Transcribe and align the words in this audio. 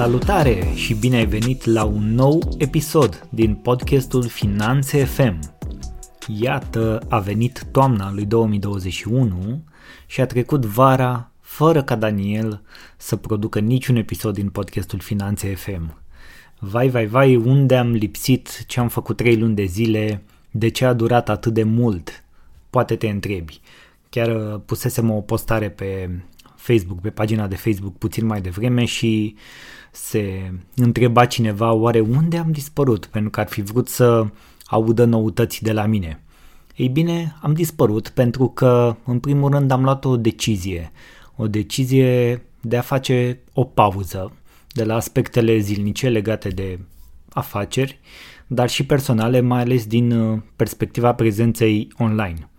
Salutare 0.00 0.72
și 0.74 0.94
bine 0.94 1.16
ai 1.16 1.26
venit 1.26 1.64
la 1.64 1.84
un 1.84 2.14
nou 2.14 2.54
episod 2.58 3.26
din 3.30 3.54
podcastul 3.54 4.28
Finanțe 4.28 5.04
FM. 5.04 5.38
Iată, 6.40 7.06
a 7.08 7.18
venit 7.18 7.64
toamna 7.70 8.12
lui 8.12 8.24
2021 8.24 9.62
și 10.06 10.20
a 10.20 10.26
trecut 10.26 10.64
vara 10.64 11.30
fără 11.40 11.82
ca 11.82 11.96
Daniel 11.96 12.62
să 12.96 13.16
producă 13.16 13.58
niciun 13.58 13.96
episod 13.96 14.34
din 14.34 14.48
podcastul 14.48 14.98
Finanțe 14.98 15.54
FM. 15.54 16.02
Vai, 16.58 16.88
vai, 16.88 17.06
vai, 17.06 17.36
unde 17.36 17.76
am 17.76 17.90
lipsit, 17.90 18.64
ce 18.66 18.80
am 18.80 18.88
făcut 18.88 19.16
trei 19.16 19.36
luni 19.36 19.54
de 19.54 19.64
zile, 19.64 20.22
de 20.50 20.68
ce 20.68 20.84
a 20.84 20.92
durat 20.92 21.28
atât 21.28 21.54
de 21.54 21.62
mult? 21.62 22.24
Poate 22.70 22.96
te 22.96 23.08
întrebi. 23.08 23.60
Chiar 24.08 24.36
uh, 24.36 24.60
pusesem 24.66 25.10
o 25.10 25.20
postare 25.20 25.68
pe 25.68 26.10
Facebook, 26.60 27.00
pe 27.00 27.10
pagina 27.10 27.46
de 27.46 27.56
Facebook 27.56 27.98
puțin 27.98 28.26
mai 28.26 28.40
devreme 28.40 28.84
și 28.84 29.34
se 29.92 30.52
întreba 30.76 31.24
cineva 31.24 31.72
oare 31.72 32.00
unde 32.00 32.36
am 32.36 32.50
dispărut, 32.50 33.06
pentru 33.06 33.30
că 33.30 33.40
ar 33.40 33.48
fi 33.48 33.60
vrut 33.62 33.88
să 33.88 34.26
audă 34.66 35.04
noutăți 35.04 35.62
de 35.62 35.72
la 35.72 35.86
mine. 35.86 36.22
Ei 36.76 36.88
bine, 36.88 37.36
am 37.42 37.52
dispărut 37.52 38.08
pentru 38.08 38.48
că, 38.48 38.96
în 39.04 39.18
primul 39.18 39.50
rând, 39.50 39.70
am 39.70 39.82
luat 39.82 40.04
o 40.04 40.16
decizie. 40.16 40.92
O 41.36 41.46
decizie 41.46 42.42
de 42.60 42.76
a 42.76 42.80
face 42.80 43.38
o 43.52 43.64
pauză 43.64 44.32
de 44.72 44.84
la 44.84 44.94
aspectele 44.94 45.58
zilnice 45.58 46.08
legate 46.08 46.48
de 46.48 46.78
afaceri, 47.32 48.00
dar 48.46 48.68
și 48.68 48.86
personale, 48.86 49.40
mai 49.40 49.60
ales 49.60 49.86
din 49.86 50.10
uh, 50.10 50.38
perspectiva 50.56 51.14
prezenței 51.14 51.92
online. 51.98 52.50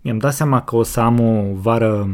Mi-am 0.00 0.18
dat 0.18 0.34
seama 0.34 0.62
că 0.62 0.76
o 0.76 0.82
să 0.82 1.00
am 1.00 1.20
o 1.20 1.54
vară 1.54 2.10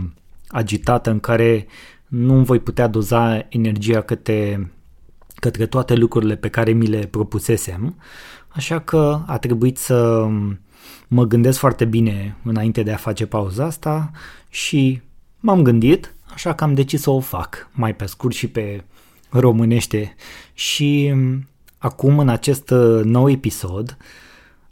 agitată 0.55 1.11
în 1.11 1.21
care 1.21 1.67
nu 2.07 2.43
voi 2.43 2.59
putea 2.59 2.87
doza 2.87 3.47
energia 3.49 4.01
către, 4.01 4.73
către 5.35 5.67
toate 5.67 5.95
lucrurile 5.95 6.37
pe 6.37 6.49
care 6.49 6.73
mi 6.73 6.87
le 6.87 6.99
propusesem, 6.99 7.97
așa 8.49 8.81
că 8.81 9.21
a 9.27 9.39
trebuit 9.39 9.79
să 9.79 10.29
mă 11.09 11.25
gândesc 11.25 11.59
foarte 11.59 11.85
bine 11.85 12.37
înainte 12.43 12.83
de 12.83 12.93
a 12.93 12.97
face 12.97 13.27
pauza 13.27 13.65
asta 13.65 14.11
și 14.49 15.01
m-am 15.41 15.63
gândit, 15.63 16.15
așa 16.33 16.55
că 16.55 16.65
am 16.65 16.75
decis 16.75 17.01
să 17.01 17.11
o 17.11 17.21
fac 17.21 17.69
mai 17.73 17.95
pe 17.95 18.07
scurt 18.07 18.35
și 18.35 18.49
pe 18.49 18.85
românește. 19.29 20.15
Și 20.53 21.15
acum 21.79 22.19
în 22.19 22.29
acest 22.29 22.71
nou 23.03 23.31
episod 23.31 23.97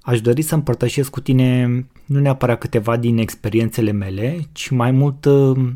aș 0.02 0.20
dori 0.20 0.42
să 0.42 0.54
împărtășesc 0.54 1.10
cu 1.10 1.20
tine 1.20 1.66
nu 2.04 2.20
neapărat 2.20 2.58
câteva 2.58 2.96
din 2.96 3.18
experiențele 3.18 3.90
mele, 3.90 4.38
ci 4.52 4.68
mai 4.70 4.90
mult 4.90 5.24
uh, 5.24 5.70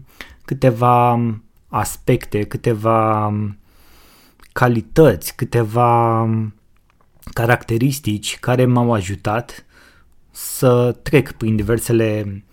câteva 0.44 1.20
aspecte, 1.68 2.42
câteva 2.42 3.32
calități, 4.52 5.36
câteva 5.36 6.28
caracteristici 7.32 8.38
care 8.38 8.64
m-au 8.64 8.92
ajutat 8.92 9.66
să 10.30 10.96
trec 11.02 11.32
prin 11.32 11.56
diversele 11.56 12.44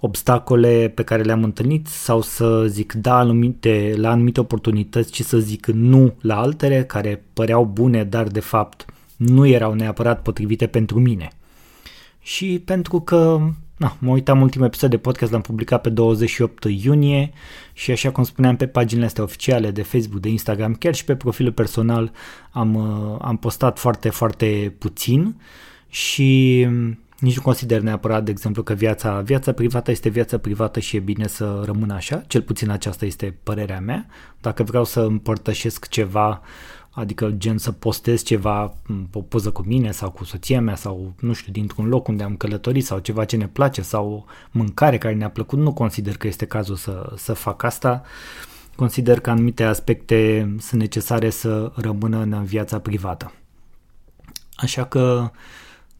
obstacole 0.00 0.92
pe 0.94 1.02
care 1.02 1.22
le-am 1.22 1.42
întâlnit 1.42 1.86
sau 1.86 2.20
să 2.20 2.64
zic 2.66 2.92
da 2.92 3.18
anumite, 3.18 3.94
la 3.96 4.10
anumite 4.10 4.40
oportunități 4.40 5.14
și 5.14 5.22
să 5.22 5.38
zic 5.38 5.66
nu 5.66 6.14
la 6.20 6.40
altele 6.40 6.84
care 6.84 7.24
păreau 7.32 7.64
bune, 7.64 8.04
dar 8.04 8.26
de 8.26 8.40
fapt 8.40 8.84
nu 9.18 9.46
erau 9.46 9.72
neapărat 9.72 10.22
potrivite 10.22 10.66
pentru 10.66 11.00
mine 11.00 11.28
și 12.20 12.62
pentru 12.64 13.00
că 13.00 13.40
na, 13.76 13.96
mă 13.98 14.10
uitam 14.10 14.40
ultimul 14.40 14.66
episod 14.66 14.90
de 14.90 14.98
podcast, 14.98 15.32
l-am 15.32 15.40
publicat 15.40 15.80
pe 15.80 15.88
28 15.88 16.64
iunie 16.64 17.32
și 17.72 17.90
așa 17.90 18.10
cum 18.10 18.24
spuneam 18.24 18.56
pe 18.56 18.66
paginile 18.66 19.06
astea 19.06 19.22
oficiale 19.22 19.70
de 19.70 19.82
Facebook, 19.82 20.20
de 20.20 20.28
Instagram, 20.28 20.74
chiar 20.74 20.94
și 20.94 21.04
pe 21.04 21.16
profilul 21.16 21.52
personal 21.52 22.12
am, 22.50 22.74
uh, 22.74 23.18
am 23.20 23.36
postat 23.36 23.78
foarte, 23.78 24.08
foarte 24.08 24.74
puțin 24.78 25.40
și 25.88 26.66
nici 27.18 27.36
nu 27.36 27.42
consider 27.42 27.80
neapărat, 27.80 28.24
de 28.24 28.30
exemplu, 28.30 28.62
că 28.62 28.72
viața, 28.72 29.20
viața 29.20 29.52
privată 29.52 29.90
este 29.90 30.08
viața 30.08 30.38
privată 30.38 30.80
și 30.80 30.96
e 30.96 31.00
bine 31.00 31.26
să 31.26 31.62
rămână 31.64 31.94
așa, 31.94 32.22
cel 32.26 32.42
puțin 32.42 32.70
aceasta 32.70 33.04
este 33.04 33.38
părerea 33.42 33.80
mea. 33.80 34.06
Dacă 34.40 34.62
vreau 34.62 34.84
să 34.84 35.00
împărtășesc 35.00 35.88
ceva 35.88 36.40
adică 36.98 37.30
gen 37.30 37.58
să 37.58 37.72
postez 37.72 38.22
ceva, 38.22 38.74
o 39.12 39.20
poză 39.20 39.50
cu 39.50 39.62
mine 39.66 39.90
sau 39.90 40.10
cu 40.10 40.24
soția 40.24 40.60
mea 40.60 40.74
sau 40.74 41.12
nu 41.20 41.32
știu, 41.32 41.52
dintr-un 41.52 41.88
loc 41.88 42.08
unde 42.08 42.22
am 42.22 42.36
călătorit 42.36 42.84
sau 42.84 42.98
ceva 42.98 43.24
ce 43.24 43.36
ne 43.36 43.46
place 43.48 43.82
sau 43.82 44.26
mâncare 44.50 44.98
care 44.98 45.14
ne-a 45.14 45.30
plăcut, 45.30 45.58
nu 45.58 45.72
consider 45.72 46.16
că 46.16 46.26
este 46.26 46.46
cazul 46.46 46.76
să, 46.76 47.12
să 47.16 47.32
fac 47.32 47.62
asta. 47.62 48.02
Consider 48.76 49.20
că 49.20 49.30
anumite 49.30 49.64
aspecte 49.64 50.50
sunt 50.58 50.80
necesare 50.80 51.30
să 51.30 51.72
rămână 51.74 52.18
în 52.18 52.44
viața 52.44 52.78
privată. 52.78 53.32
Așa 54.56 54.84
că 54.84 55.30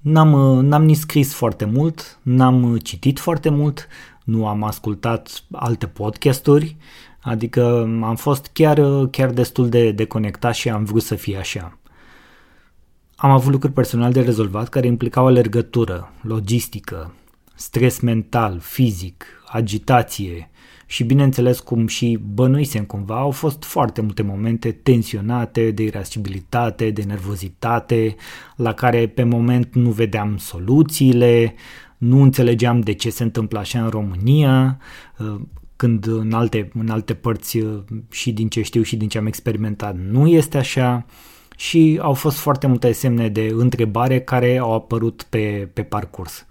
n-am, 0.00 0.30
n-am 0.65 0.84
nici 0.84 0.97
scris 0.97 1.34
foarte 1.34 1.65
mult, 1.65 2.19
n-am 2.22 2.76
citit 2.76 3.19
foarte 3.19 3.48
mult, 3.48 3.88
nu 4.25 4.47
am 4.47 4.62
ascultat 4.62 5.44
alte 5.53 5.86
podcasturi, 5.86 6.76
Adică 7.28 7.89
am 8.03 8.16
fost 8.16 8.50
chiar, 8.53 8.81
chiar 9.11 9.31
destul 9.31 9.69
de 9.69 9.91
deconectat 9.91 10.55
și 10.55 10.69
am 10.69 10.84
vrut 10.84 11.03
să 11.03 11.15
fie 11.15 11.37
așa. 11.37 11.78
Am 13.16 13.31
avut 13.31 13.53
lucruri 13.53 13.72
personal 13.72 14.12
de 14.12 14.21
rezolvat 14.21 14.69
care 14.69 14.87
implicau 14.87 15.27
alergătură, 15.27 16.12
logistică, 16.22 17.15
stres 17.55 18.00
mental, 18.00 18.59
fizic, 18.61 19.25
agitație 19.47 20.50
și 20.87 21.05
bineînțeles 21.05 21.61
cum 21.61 21.87
și 21.87 22.19
bănuisem 22.34 22.84
cumva, 22.84 23.19
au 23.19 23.31
fost 23.31 23.65
foarte 23.65 24.00
multe 24.00 24.22
momente 24.22 24.72
tensionate 24.72 25.71
de 25.71 25.83
irascibilitate, 25.83 26.91
de 26.91 27.03
nervozitate, 27.03 28.15
la 28.56 28.72
care 28.72 29.06
pe 29.06 29.22
moment 29.22 29.75
nu 29.75 29.91
vedeam 29.91 30.37
soluțiile, 30.37 31.55
nu 31.99 32.22
înțelegeam 32.22 32.81
de 32.81 32.93
ce 32.93 33.10
se 33.10 33.22
întâmplă 33.22 33.59
așa 33.59 33.83
în 33.83 33.89
România, 33.89 34.78
când 35.78 36.06
în 36.06 36.33
alte, 36.33 36.71
în 36.75 36.89
alte 36.89 37.15
părți 37.15 37.59
uh, 37.59 37.83
și 38.11 38.33
din 38.33 38.49
ce 38.49 38.62
știu 38.62 38.83
și 38.83 38.97
din 38.97 39.09
ce 39.09 39.19
am 39.19 39.27
experimentat 39.27 39.97
nu 39.97 40.27
este 40.27 40.59
așa. 40.59 41.06
Și 41.56 41.99
au 42.03 42.15
fost 42.15 42.37
foarte 42.37 42.66
multe 42.66 42.93
semne 42.93 43.28
de 43.28 43.53
întrebare 43.55 44.21
care 44.21 44.59
au 44.59 44.75
apărut 44.75 45.22
pe, 45.28 45.71
pe 45.72 45.83
parcurs. 45.83 46.47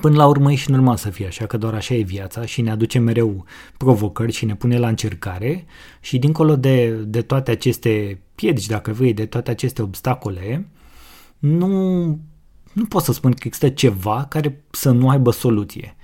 Până 0.00 0.16
la 0.16 0.26
urmă 0.26 0.52
e 0.52 0.54
și 0.54 0.70
normal 0.70 0.96
să 0.96 1.10
fie 1.10 1.26
așa, 1.26 1.46
că 1.46 1.56
doar 1.56 1.74
așa 1.74 1.94
e 1.94 2.02
viața 2.02 2.44
și 2.44 2.60
ne 2.60 2.70
aduce 2.70 2.98
mereu 2.98 3.44
provocări 3.76 4.32
și 4.32 4.44
ne 4.44 4.54
pune 4.54 4.78
la 4.78 4.88
încercare. 4.88 5.64
Și 6.00 6.18
dincolo 6.18 6.56
de, 6.56 6.90
de 6.90 7.22
toate 7.22 7.50
aceste 7.50 8.20
piedici, 8.34 8.66
dacă 8.66 8.92
vrei, 8.92 9.12
de 9.12 9.26
toate 9.26 9.50
aceste 9.50 9.82
obstacole, 9.82 10.68
nu, 11.38 11.68
nu 12.72 12.84
pot 12.88 13.02
să 13.02 13.12
spun 13.12 13.32
că 13.32 13.42
există 13.44 13.68
ceva 13.68 14.26
care 14.28 14.64
să 14.70 14.90
nu 14.90 15.08
aibă 15.08 15.30
soluție 15.30 15.95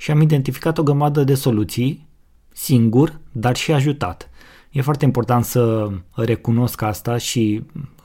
și 0.00 0.10
am 0.10 0.20
identificat 0.20 0.78
o 0.78 0.82
grămadă 0.82 1.24
de 1.24 1.34
soluții, 1.34 2.06
singur, 2.52 3.20
dar 3.32 3.56
și 3.56 3.72
ajutat. 3.72 4.30
E 4.70 4.80
foarte 4.80 5.04
important 5.04 5.44
să 5.44 5.90
recunosc 6.14 6.82
asta 6.82 7.16
și 7.16 7.62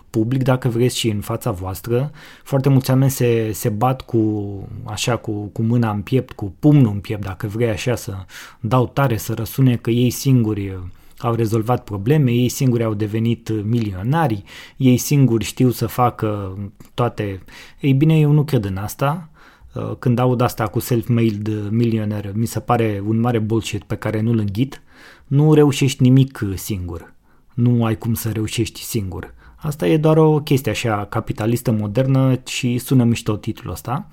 public, 0.10 0.44
dacă 0.44 0.68
vreți, 0.68 0.98
și 0.98 1.10
în 1.10 1.22
fața 1.22 1.52
voastră. 1.52 2.12
Foarte 2.44 2.70
mulți 2.70 2.90
oameni 2.90 3.12
se, 3.12 3.52
se 3.52 3.70
bat 3.70 4.02
cu, 4.02 4.44
așa, 4.84 5.16
cu, 5.16 5.32
cu 5.32 5.62
mâna 5.62 5.92
în 5.92 6.02
piept, 6.02 6.32
cu 6.32 6.56
pumnul 6.60 6.92
în 6.92 7.00
piept, 7.00 7.24
dacă 7.24 7.48
vrei 7.48 7.70
așa 7.70 7.96
să 7.96 8.14
dau 8.60 8.88
tare, 8.88 9.18
să 9.18 9.34
răsune 9.34 9.76
că 9.76 9.90
ei 9.90 10.10
singuri 10.10 10.80
au 11.18 11.34
rezolvat 11.34 11.84
probleme, 11.84 12.32
ei 12.32 12.50
singuri 12.50 12.84
au 12.84 12.94
devenit 12.94 13.64
milionari, 13.64 14.44
ei 14.78 14.98
singuri 14.98 15.44
știu 15.44 15.70
să 15.70 15.88
facă 15.88 16.58
toate. 16.94 17.44
Ei 17.80 17.94
bine, 17.94 18.20
eu 18.20 18.32
nu 18.32 18.44
cred 18.44 18.66
în 18.66 18.78
asta. 18.78 19.30
Uh, 19.76 19.92
când 20.00 20.20
aud 20.20 20.42
asta 20.42 20.68
cu 20.68 20.80
self-made 20.80 21.68
millionaire, 21.70 22.32
mi 22.36 22.46
se 22.46 22.60
pare 22.60 23.04
un 23.08 23.20
mare 23.20 23.40
bullshit 23.40 23.84
pe 23.84 23.96
care 23.96 24.22
nu-l 24.22 24.38
înghit. 24.38 24.82
Nu 25.28 25.54
reușești 25.54 26.02
nimic 26.02 26.40
singur. 26.56 27.14
Nu 27.54 27.86
ai 27.86 27.98
cum 27.98 28.14
să 28.14 28.32
reușești 28.32 28.82
singur. 28.82 29.34
Asta 29.56 29.88
e 29.88 29.98
doar 29.98 30.18
o 30.18 30.40
chestie 30.40 30.72
așa 30.72 31.06
capitalistă 31.06 31.72
modernă 31.72 32.42
și 32.46 32.78
sună 32.78 33.04
mișto 33.04 33.36
titlul 33.36 33.74
ăsta. 33.74 34.08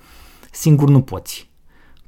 Singur 0.51 0.89
nu 0.89 1.01
poți. 1.01 1.49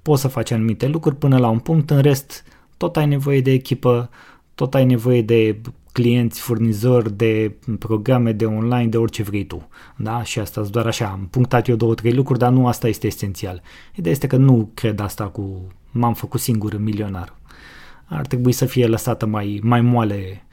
Poți 0.01 0.21
să 0.21 0.27
faci 0.27 0.51
anumite 0.51 0.87
lucruri 0.87 1.15
până 1.15 1.37
la 1.37 1.49
un 1.49 1.59
punct, 1.59 1.89
în 1.89 2.01
rest 2.01 2.43
tot 2.77 2.97
ai 2.97 3.07
nevoie 3.07 3.41
de 3.41 3.51
echipă, 3.51 4.09
tot 4.55 4.73
ai 4.73 4.85
nevoie 4.85 5.21
de 5.21 5.61
clienți, 5.91 6.39
furnizori 6.39 7.13
de 7.17 7.55
programe 7.79 8.31
de 8.31 8.45
online, 8.45 8.87
de 8.87 8.97
orice 8.97 9.23
vrei 9.23 9.45
tu. 9.45 9.67
Da? 9.95 10.23
Și 10.23 10.39
asta 10.39 10.61
doar 10.61 10.85
așa, 10.85 11.07
am 11.07 11.27
punctat 11.29 11.67
eu 11.67 11.75
două, 11.75 11.93
trei 11.93 12.13
lucruri, 12.13 12.39
dar 12.39 12.51
nu 12.51 12.67
asta 12.67 12.87
este 12.87 13.07
esențial. 13.07 13.61
Ideea 13.95 14.13
este 14.13 14.27
că 14.27 14.35
nu 14.35 14.69
cred 14.73 14.99
asta 14.99 15.23
cu 15.27 15.67
m-am 15.91 16.13
făcut 16.13 16.39
singur 16.39 16.77
milionar. 16.77 17.33
Ar 18.05 18.25
trebui 18.25 18.51
să 18.51 18.65
fie 18.65 18.87
lăsată 18.87 19.25
mai, 19.25 19.59
mai 19.63 19.81
moale 19.81 20.45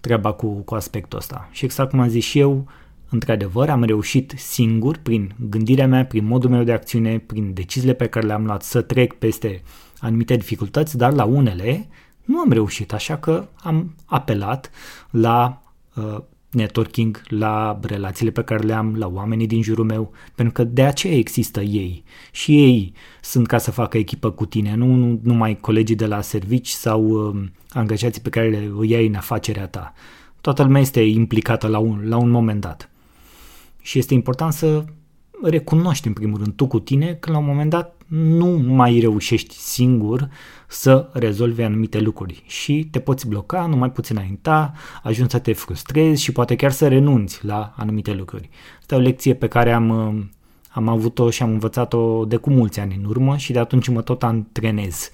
treaba 0.00 0.32
cu, 0.32 0.46
cu 0.46 0.74
aspectul 0.74 1.18
ăsta. 1.18 1.48
Și 1.50 1.64
exact 1.64 1.90
cum 1.90 2.00
am 2.00 2.08
zis 2.08 2.24
și 2.24 2.38
eu, 2.38 2.66
într-adevăr 3.08 3.68
am 3.68 3.82
reușit 3.82 4.32
singur, 4.36 4.96
prin 5.02 5.34
gândirea 5.48 5.86
mea, 5.86 6.04
prin 6.06 6.24
modul 6.24 6.50
meu 6.50 6.62
de 6.62 6.72
acțiune, 6.72 7.18
prin 7.18 7.52
deciziile 7.52 7.94
pe 7.94 8.06
care 8.06 8.26
le-am 8.26 8.44
luat 8.44 8.62
să 8.62 8.80
trec 8.80 9.14
peste 9.14 9.62
anumite 9.98 10.36
dificultăți, 10.36 10.96
dar 10.96 11.12
la 11.12 11.24
unele 11.24 11.88
nu 12.30 12.38
am 12.38 12.52
reușit, 12.52 12.92
așa 12.92 13.16
că 13.16 13.48
am 13.62 13.94
apelat 14.04 14.70
la 15.10 15.62
uh, 15.94 16.18
networking, 16.50 17.22
la 17.28 17.78
relațiile 17.82 18.30
pe 18.30 18.42
care 18.42 18.64
le 18.64 18.72
am, 18.72 18.96
la 18.96 19.06
oamenii 19.06 19.46
din 19.46 19.62
jurul 19.62 19.84
meu, 19.84 20.12
pentru 20.34 20.52
că 20.52 20.64
de 20.64 20.84
aceea 20.84 21.16
există 21.16 21.60
ei. 21.60 22.04
Și 22.32 22.62
ei 22.62 22.92
sunt 23.20 23.46
ca 23.46 23.58
să 23.58 23.70
facă 23.70 23.98
echipă 23.98 24.30
cu 24.30 24.46
tine, 24.46 24.74
nu, 24.74 24.94
nu 24.94 25.20
numai 25.22 25.56
colegii 25.60 25.96
de 25.96 26.06
la 26.06 26.20
servici 26.20 26.68
sau 26.68 27.04
uh, 27.04 27.42
angajații 27.70 28.22
pe 28.22 28.28
care 28.28 28.48
le 28.48 28.70
iei 28.82 29.06
în 29.06 29.14
afacerea 29.14 29.66
ta. 29.66 29.92
Toată 30.40 30.62
lumea 30.62 30.80
este 30.80 31.00
implicată 31.00 31.66
la 31.66 31.78
un, 31.78 32.00
la 32.08 32.16
un 32.16 32.30
moment 32.30 32.60
dat. 32.60 32.90
Și 33.80 33.98
este 33.98 34.14
important 34.14 34.52
să 34.52 34.84
recunoști 35.42 36.06
în 36.06 36.12
primul 36.12 36.38
rând 36.38 36.52
tu 36.52 36.66
cu 36.66 36.80
tine 36.80 37.14
că 37.14 37.30
la 37.30 37.38
un 37.38 37.44
moment 37.44 37.70
dat 37.70 37.99
nu 38.10 38.46
mai 38.46 38.98
reușești 39.00 39.54
singur 39.54 40.28
să 40.68 41.08
rezolvi 41.12 41.62
anumite 41.62 42.00
lucruri 42.00 42.42
și 42.46 42.88
te 42.90 42.98
poți 42.98 43.28
bloca, 43.28 43.66
nu 43.66 43.76
mai 43.76 43.90
poți 43.90 44.12
înainta, 44.12 44.72
ajungi 45.02 45.30
să 45.30 45.38
te 45.38 45.52
frustrezi 45.52 46.22
și 46.22 46.32
poate 46.32 46.56
chiar 46.56 46.70
să 46.70 46.88
renunți 46.88 47.44
la 47.44 47.74
anumite 47.76 48.12
lucruri. 48.12 48.48
Asta 48.78 48.94
e 48.94 48.98
o 48.98 49.00
lecție 49.00 49.34
pe 49.34 49.46
care 49.46 49.72
am, 49.72 49.90
am 50.70 50.88
avut-o 50.88 51.30
și 51.30 51.42
am 51.42 51.50
învățat-o 51.50 52.24
de 52.24 52.36
cu 52.36 52.50
mulți 52.50 52.80
ani 52.80 52.98
în 52.98 53.04
urmă 53.04 53.36
și 53.36 53.52
de 53.52 53.58
atunci 53.58 53.88
mă 53.88 54.02
tot 54.02 54.22
antrenez 54.22 55.10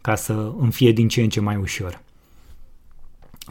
ca 0.00 0.14
să 0.14 0.52
îmi 0.58 0.72
fie 0.72 0.92
din 0.92 1.08
ce 1.08 1.22
în 1.22 1.28
ce 1.28 1.40
mai 1.40 1.56
ușor. 1.56 2.04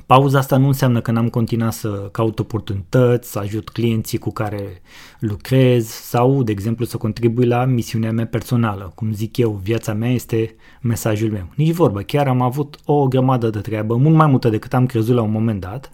Pauza 0.06 0.38
asta 0.38 0.58
nu 0.58 0.68
înseamnă 0.68 1.02
că 1.02 1.12
n-am 1.12 1.30
continuat 1.30 1.74
să 1.74 1.90
caut 2.12 2.40
oportunități, 2.40 3.32
să 3.32 3.40
ajut 3.40 3.70
clienții 3.70 4.18
cu 4.18 4.32
care 4.32 4.82
lucrez 5.20 5.88
sau, 5.88 6.44
de 6.44 6.52
exemplu, 6.52 6.86
să 6.86 6.98
contribui 6.98 7.46
la 7.46 7.66
misiunea 7.66 8.12
mea 8.12 8.26
personală. 8.26 8.92
Cum 8.96 9.14
zic 9.14 9.38
eu, 9.38 9.52
viața 9.64 9.94
mea 9.94 10.10
este 10.10 10.56
mesajul 10.82 11.32
meu. 11.32 11.48
Nici 11.56 11.74
vorbă, 11.74 12.02
chiar 12.02 12.28
am 12.28 12.42
avut 12.42 12.78
o 12.86 13.08
grămadă 13.08 13.50
de 13.50 13.60
treabă, 13.60 13.96
mult 13.96 14.16
mai 14.16 14.28
multă 14.28 14.50
decât 14.50 14.74
am 14.74 14.86
crezut 14.86 15.16
la 15.16 15.22
un 15.22 15.32
moment 15.32 15.60
dat, 15.60 15.90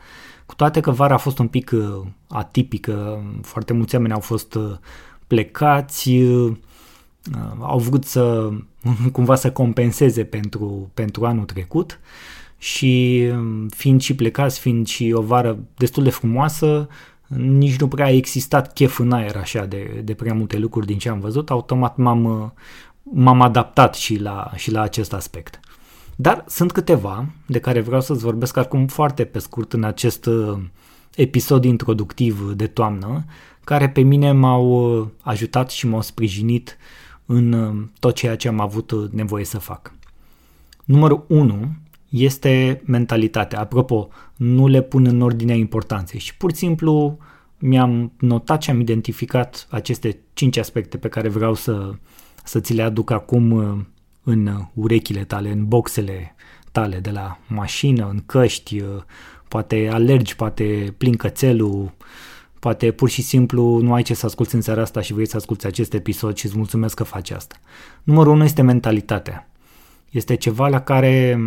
cu 0.45 0.56
toate 0.56 0.80
că 0.80 0.92
vara 0.92 1.13
a 1.13 1.18
fost 1.18 1.39
un 1.39 1.48
pic 1.48 1.71
uh, 1.74 2.07
atipică, 2.27 3.24
foarte 3.42 3.74
mulți 3.74 3.95
oameni 3.95 4.13
au 4.13 4.19
fost 4.19 4.56
uh, 4.56 4.77
plecați, 5.27 6.09
uh, 6.09 6.51
au 7.59 7.80
vrut 7.80 8.06
să 8.06 8.50
cumva 9.12 9.36
să 9.36 9.51
compenseze 9.51 10.24
pentru, 10.24 10.92
pentru 10.94 11.25
anul 11.25 11.45
trecut 11.45 12.00
și 12.62 13.24
um, 13.31 13.68
fiind 13.68 14.02
și 14.02 14.16
plecați, 14.16 14.60
fiind 14.60 14.88
și 14.88 15.12
o 15.16 15.22
vară 15.22 15.60
destul 15.78 16.04
de 16.04 16.10
frumoasă, 16.10 16.88
nici 17.28 17.80
nu 17.80 17.88
prea 17.88 18.06
a 18.06 18.10
existat 18.10 18.74
chef 18.74 19.00
în 19.00 19.12
aer 19.12 19.36
așa 19.36 19.66
de, 19.66 20.02
de 20.04 20.13
prea 20.13 20.34
multe 20.34 20.58
lucruri 20.58 20.86
din 20.86 20.98
ce 20.98 21.10
am 21.10 21.19
văzut, 21.19 21.50
automat 21.50 21.98
m-am, 21.98 22.54
m-am 23.04 23.42
adaptat 23.42 23.96
și 23.96 24.19
la, 24.19 24.52
și 24.56 24.72
la 24.72 24.81
acest 24.81 25.13
aspect. 25.13 25.60
Dar 26.16 26.44
sunt 26.48 26.72
câteva 26.72 27.25
de 27.46 27.60
care 27.60 27.81
vreau 27.81 28.02
să-ți 28.02 28.24
vorbesc 28.24 28.58
acum 28.58 28.88
foarte 28.88 29.24
pe 29.24 29.40
scurt 29.40 29.74
în 29.74 29.84
acest 29.84 30.25
uh, 30.25 30.60
episod 31.16 31.63
introductiv 31.63 32.52
de 32.52 32.68
toamnă, 32.68 33.25
care 33.63 33.90
pe 33.90 34.02
mine 34.02 34.31
m-au 34.31 34.98
uh, 35.00 35.08
ajutat 35.22 35.69
și 35.69 35.88
m-au 35.88 36.02
sprijinit 36.02 36.78
în 37.25 37.52
uh, 37.52 37.84
tot 38.00 38.16
ceea 38.16 38.36
ce 38.36 38.48
am 38.48 38.60
avut 38.60 39.12
nevoie 39.12 39.46
să 39.46 39.58
fac. 39.58 39.94
Numărul 40.86 41.25
1 41.28 41.69
este 42.12 42.81
mentalitatea. 42.86 43.60
Apropo, 43.60 44.10
nu 44.36 44.68
le 44.68 44.81
pun 44.81 45.06
în 45.06 45.22
ordinea 45.22 45.56
importanței 45.56 46.19
și 46.19 46.38
pur 46.38 46.52
și 46.52 46.58
simplu 46.58 47.18
mi-am 47.58 48.12
notat 48.19 48.62
și 48.62 48.69
am 48.69 48.80
identificat 48.80 49.68
aceste 49.69 50.19
cinci 50.34 50.58
aspecte 50.58 50.98
pe 50.98 51.08
care 51.08 51.30
vreau 51.30 51.54
să, 51.54 51.92
să 52.44 52.60
ți 52.60 52.74
le 52.74 52.81
aduc 52.81 53.12
acum 53.12 53.52
uh, 53.52 53.80
în 54.24 54.50
urechile 54.74 55.24
tale, 55.24 55.52
în 55.52 55.68
boxele 55.68 56.36
tale 56.72 57.00
de 57.00 57.10
la 57.10 57.40
mașină, 57.48 58.10
în 58.10 58.24
căști, 58.25 58.80
uh, 58.80 58.88
poate 59.48 59.90
alergi, 59.92 60.36
poate 60.36 60.94
plin 60.98 61.16
cățelul, 61.16 61.94
poate 62.60 62.92
pur 62.92 63.10
și 63.10 63.22
simplu 63.22 63.80
nu 63.80 63.94
ai 63.94 64.04
ce 64.04 64.13
să 64.13 64.25
asculti 64.25 64.56
în 64.56 64.62
seara 64.62 64.81
asta 64.81 65.02
și 65.02 65.13
vrei 65.13 65.28
să 65.28 65.36
asculti 65.36 65.66
acest 65.66 65.94
episod 65.94 66.36
și 66.36 66.46
îți 66.46 66.58
mulțumesc 66.58 66.96
că 66.96 67.04
faci 67.04 67.31
asta. 67.31 67.56
Numărul 68.04 68.34
unu 68.34 68.44
este 68.44 68.62
mentalitatea. 68.62 69.50
Este 70.10 70.36
ceva 70.36 70.68
la 70.68 70.81
care 70.81 71.40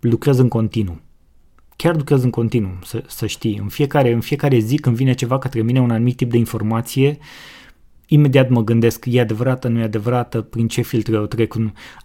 lucrez 0.00 0.38
în 0.38 0.48
continuu. 0.48 1.00
Chiar 1.76 1.96
lucrez 1.96 2.22
în 2.22 2.30
continuu, 2.30 2.78
să, 2.82 3.02
să 3.06 3.26
știi. 3.26 3.58
În 3.58 3.68
fiecare, 3.68 4.12
în 4.12 4.20
fiecare 4.20 4.58
zi 4.58 4.76
când 4.76 4.96
vine 4.96 5.14
ceva 5.14 5.38
către 5.38 5.62
mine, 5.62 5.80
un 5.80 5.90
anumit 5.90 6.16
tip 6.16 6.30
de 6.30 6.36
informație, 6.36 7.18
imediat 8.06 8.48
mă 8.48 8.64
gândesc, 8.64 9.04
e 9.08 9.20
adevărată, 9.20 9.68
nu 9.68 9.78
e 9.78 9.82
adevărată, 9.82 10.40
prin 10.40 10.68
ce 10.68 10.82
filtre 10.82 11.14
eu 11.14 11.26
trec. 11.26 11.54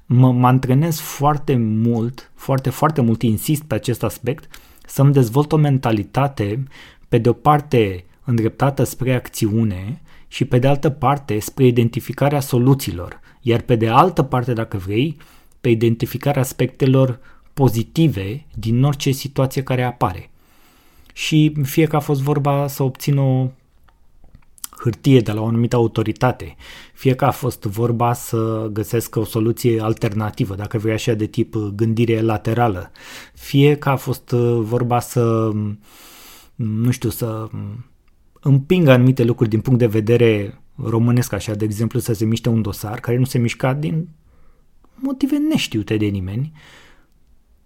Mă, 0.05 0.31
mă 0.31 0.47
antrenez 0.47 0.99
foarte 0.99 1.55
mult, 1.55 2.31
foarte, 2.35 2.69
foarte 2.69 3.01
mult, 3.01 3.21
insist 3.21 3.63
pe 3.63 3.75
acest 3.75 4.03
aspect, 4.03 4.47
să-mi 4.85 5.13
dezvolt 5.13 5.51
o 5.51 5.57
mentalitate, 5.57 6.63
pe 7.09 7.17
de 7.17 7.29
o 7.29 7.33
parte 7.33 8.05
îndreptată 8.23 8.83
spre 8.83 9.13
acțiune 9.13 10.01
și 10.27 10.45
pe 10.45 10.59
de 10.59 10.67
altă 10.67 10.89
parte 10.89 11.39
spre 11.39 11.65
identificarea 11.65 12.39
soluțiilor, 12.39 13.19
iar 13.41 13.61
pe 13.61 13.75
de 13.75 13.87
altă 13.87 14.23
parte, 14.23 14.53
dacă 14.53 14.77
vrei, 14.77 15.17
pe 15.61 15.69
identificarea 15.69 16.41
aspectelor 16.41 17.19
pozitive 17.53 18.45
din 18.55 18.83
orice 18.83 19.11
situație 19.11 19.63
care 19.63 19.83
apare. 19.83 20.29
Și 21.13 21.53
fie 21.63 21.85
că 21.85 21.95
a 21.95 21.99
fost 21.99 22.21
vorba 22.21 22.67
să 22.67 22.83
obțin 22.83 23.17
o 23.17 23.49
hârtie 24.81 25.19
de 25.19 25.31
la 25.31 25.41
o 25.41 25.45
anumită 25.45 25.75
autoritate, 25.75 26.55
fie 26.93 27.15
că 27.15 27.25
a 27.25 27.31
fost 27.31 27.63
vorba 27.63 28.13
să 28.13 28.69
găsesc 28.71 29.15
o 29.15 29.23
soluție 29.23 29.81
alternativă, 29.81 30.55
dacă 30.55 30.77
vrei 30.77 30.93
așa 30.93 31.13
de 31.13 31.25
tip 31.25 31.55
gândire 31.55 32.21
laterală, 32.21 32.91
fie 33.33 33.75
că 33.75 33.89
a 33.89 33.95
fost 33.95 34.29
vorba 34.59 34.99
să, 34.99 35.51
nu 36.55 36.91
știu, 36.91 37.09
să 37.09 37.49
împing 38.41 38.87
anumite 38.87 39.23
lucruri 39.23 39.49
din 39.49 39.61
punct 39.61 39.79
de 39.79 39.87
vedere 39.87 40.61
românesc 40.75 41.33
așa, 41.33 41.53
de 41.53 41.65
exemplu 41.65 41.99
să 41.99 42.13
se 42.13 42.25
miște 42.25 42.49
un 42.49 42.61
dosar 42.61 42.99
care 42.99 43.17
nu 43.17 43.25
se 43.25 43.37
mișca 43.37 43.73
din 43.73 44.07
motive 44.95 45.37
neștiute 45.37 45.97
de 45.97 46.05
nimeni, 46.05 46.51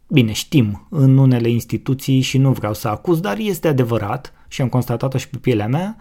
Bine, 0.07 0.31
știm 0.31 0.87
în 0.89 1.17
unele 1.17 1.49
instituții 1.49 2.21
și 2.21 2.37
nu 2.37 2.51
vreau 2.51 2.73
să 2.73 2.87
acuz, 2.87 3.19
dar 3.19 3.37
este 3.37 3.67
adevărat 3.67 4.33
și 4.47 4.61
am 4.61 4.69
constatat-o 4.69 5.17
și 5.17 5.29
pe 5.29 5.37
pielea 5.37 5.67
mea, 5.67 5.97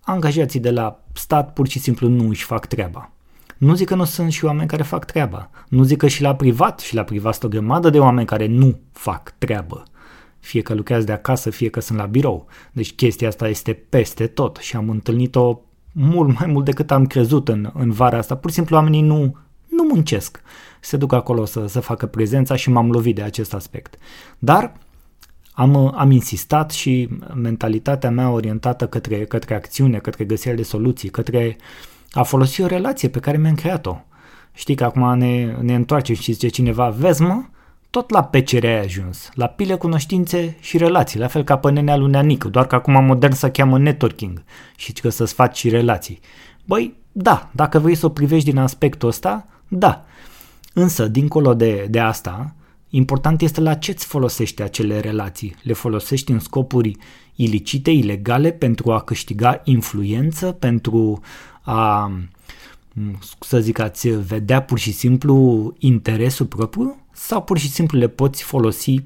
angajații 0.00 0.60
de 0.60 0.70
la 0.70 1.04
stat 1.12 1.52
pur 1.52 1.68
și 1.68 1.78
simplu 1.78 2.08
nu 2.08 2.28
își 2.28 2.44
fac 2.44 2.66
treaba. 2.66 3.10
Nu 3.56 3.74
zic 3.74 3.86
că 3.86 3.94
nu 3.94 4.04
sunt 4.04 4.32
și 4.32 4.44
oameni 4.44 4.68
care 4.68 4.82
fac 4.82 5.04
treaba. 5.04 5.50
Nu 5.68 5.82
zic 5.82 5.98
că 5.98 6.08
și 6.08 6.22
la 6.22 6.34
privat, 6.34 6.80
și 6.80 6.94
la 6.94 7.02
privat 7.02 7.34
sunt 7.34 7.44
o 7.44 7.56
grămadă 7.56 7.90
de 7.90 7.98
oameni 7.98 8.26
care 8.26 8.46
nu 8.46 8.80
fac 8.92 9.34
treabă. 9.38 9.82
Fie 10.38 10.60
că 10.60 10.74
lucrează 10.74 11.04
de 11.04 11.12
acasă, 11.12 11.50
fie 11.50 11.68
că 11.68 11.80
sunt 11.80 11.98
la 11.98 12.06
birou. 12.06 12.46
Deci 12.72 12.94
chestia 12.94 13.28
asta 13.28 13.48
este 13.48 13.72
peste 13.72 14.26
tot 14.26 14.56
și 14.56 14.76
am 14.76 14.90
întâlnit-o 14.90 15.60
mult 15.92 16.38
mai 16.38 16.48
mult 16.52 16.64
decât 16.64 16.90
am 16.90 17.06
crezut 17.06 17.48
în, 17.48 17.70
în 17.74 17.90
vara 17.90 18.18
asta. 18.18 18.36
Pur 18.36 18.50
și 18.50 18.56
simplu 18.56 18.76
oamenii 18.76 19.02
nu, 19.02 19.36
nu 19.66 19.86
muncesc 19.92 20.42
se 20.80 20.96
duc 20.96 21.12
acolo 21.12 21.44
să, 21.44 21.66
să 21.66 21.80
facă 21.80 22.06
prezența 22.06 22.56
și 22.56 22.70
m-am 22.70 22.90
lovit 22.90 23.14
de 23.14 23.22
acest 23.22 23.54
aspect. 23.54 23.94
Dar 24.38 24.72
am, 25.52 25.94
am 25.96 26.10
insistat 26.10 26.70
și 26.70 27.08
mentalitatea 27.34 28.10
mea 28.10 28.30
orientată 28.30 28.86
către, 28.86 29.24
către 29.24 29.54
acțiune, 29.54 29.98
către 29.98 30.24
găsirea 30.24 30.56
de 30.56 30.62
soluții, 30.62 31.08
către 31.08 31.56
a 32.12 32.22
folosi 32.22 32.62
o 32.62 32.66
relație 32.66 33.08
pe 33.08 33.18
care 33.18 33.36
mi-am 33.36 33.54
creat-o. 33.54 33.96
Știi 34.52 34.74
că 34.74 34.84
acum 34.84 35.18
ne, 35.18 35.56
ne 35.60 35.74
întoarce 35.74 36.14
și 36.14 36.32
zice 36.32 36.48
cineva, 36.48 36.88
vezi 36.88 37.22
mă, 37.22 37.42
tot 37.90 38.10
la 38.10 38.24
PCR 38.24 38.64
ai 38.64 38.80
ajuns, 38.80 39.30
la 39.34 39.46
pile 39.46 39.74
cunoștințe 39.74 40.56
și 40.60 40.78
relații, 40.78 41.18
la 41.18 41.26
fel 41.26 41.44
ca 41.44 41.58
pe 41.58 41.70
nenea 41.70 41.96
lui 41.96 42.10
Neanic, 42.10 42.44
doar 42.44 42.66
că 42.66 42.74
acum 42.74 43.04
modern 43.04 43.34
să 43.34 43.50
cheamă 43.50 43.78
networking 43.78 44.42
și 44.76 44.92
că 44.92 45.08
să-ți 45.08 45.34
faci 45.34 45.56
și 45.56 45.68
relații. 45.68 46.20
Băi, 46.64 46.96
da, 47.12 47.50
dacă 47.52 47.78
vrei 47.78 47.94
să 47.94 48.06
o 48.06 48.08
privești 48.08 48.50
din 48.50 48.58
aspectul 48.58 49.08
ăsta, 49.08 49.46
da, 49.68 50.04
Însă, 50.78 51.08
dincolo 51.08 51.54
de, 51.54 51.86
de 51.90 52.00
asta, 52.00 52.54
important 52.88 53.40
este 53.40 53.60
la 53.60 53.74
ce 53.74 53.90
îți 53.90 54.06
folosești 54.06 54.62
acele 54.62 55.00
relații. 55.00 55.54
Le 55.62 55.72
folosești 55.72 56.30
în 56.30 56.38
scopuri 56.38 56.96
ilicite, 57.34 57.90
ilegale, 57.90 58.50
pentru 58.50 58.92
a 58.92 59.00
câștiga 59.00 59.60
influență, 59.64 60.52
pentru 60.52 61.20
a, 61.62 62.12
să 63.40 63.60
zic, 63.60 63.78
ați 63.78 64.08
vedea 64.08 64.62
pur 64.62 64.78
și 64.78 64.92
simplu 64.92 65.74
interesul 65.78 66.46
propriu 66.46 66.96
sau 67.12 67.42
pur 67.42 67.58
și 67.58 67.70
simplu 67.70 67.98
le 67.98 68.08
poți 68.08 68.42
folosi 68.42 69.02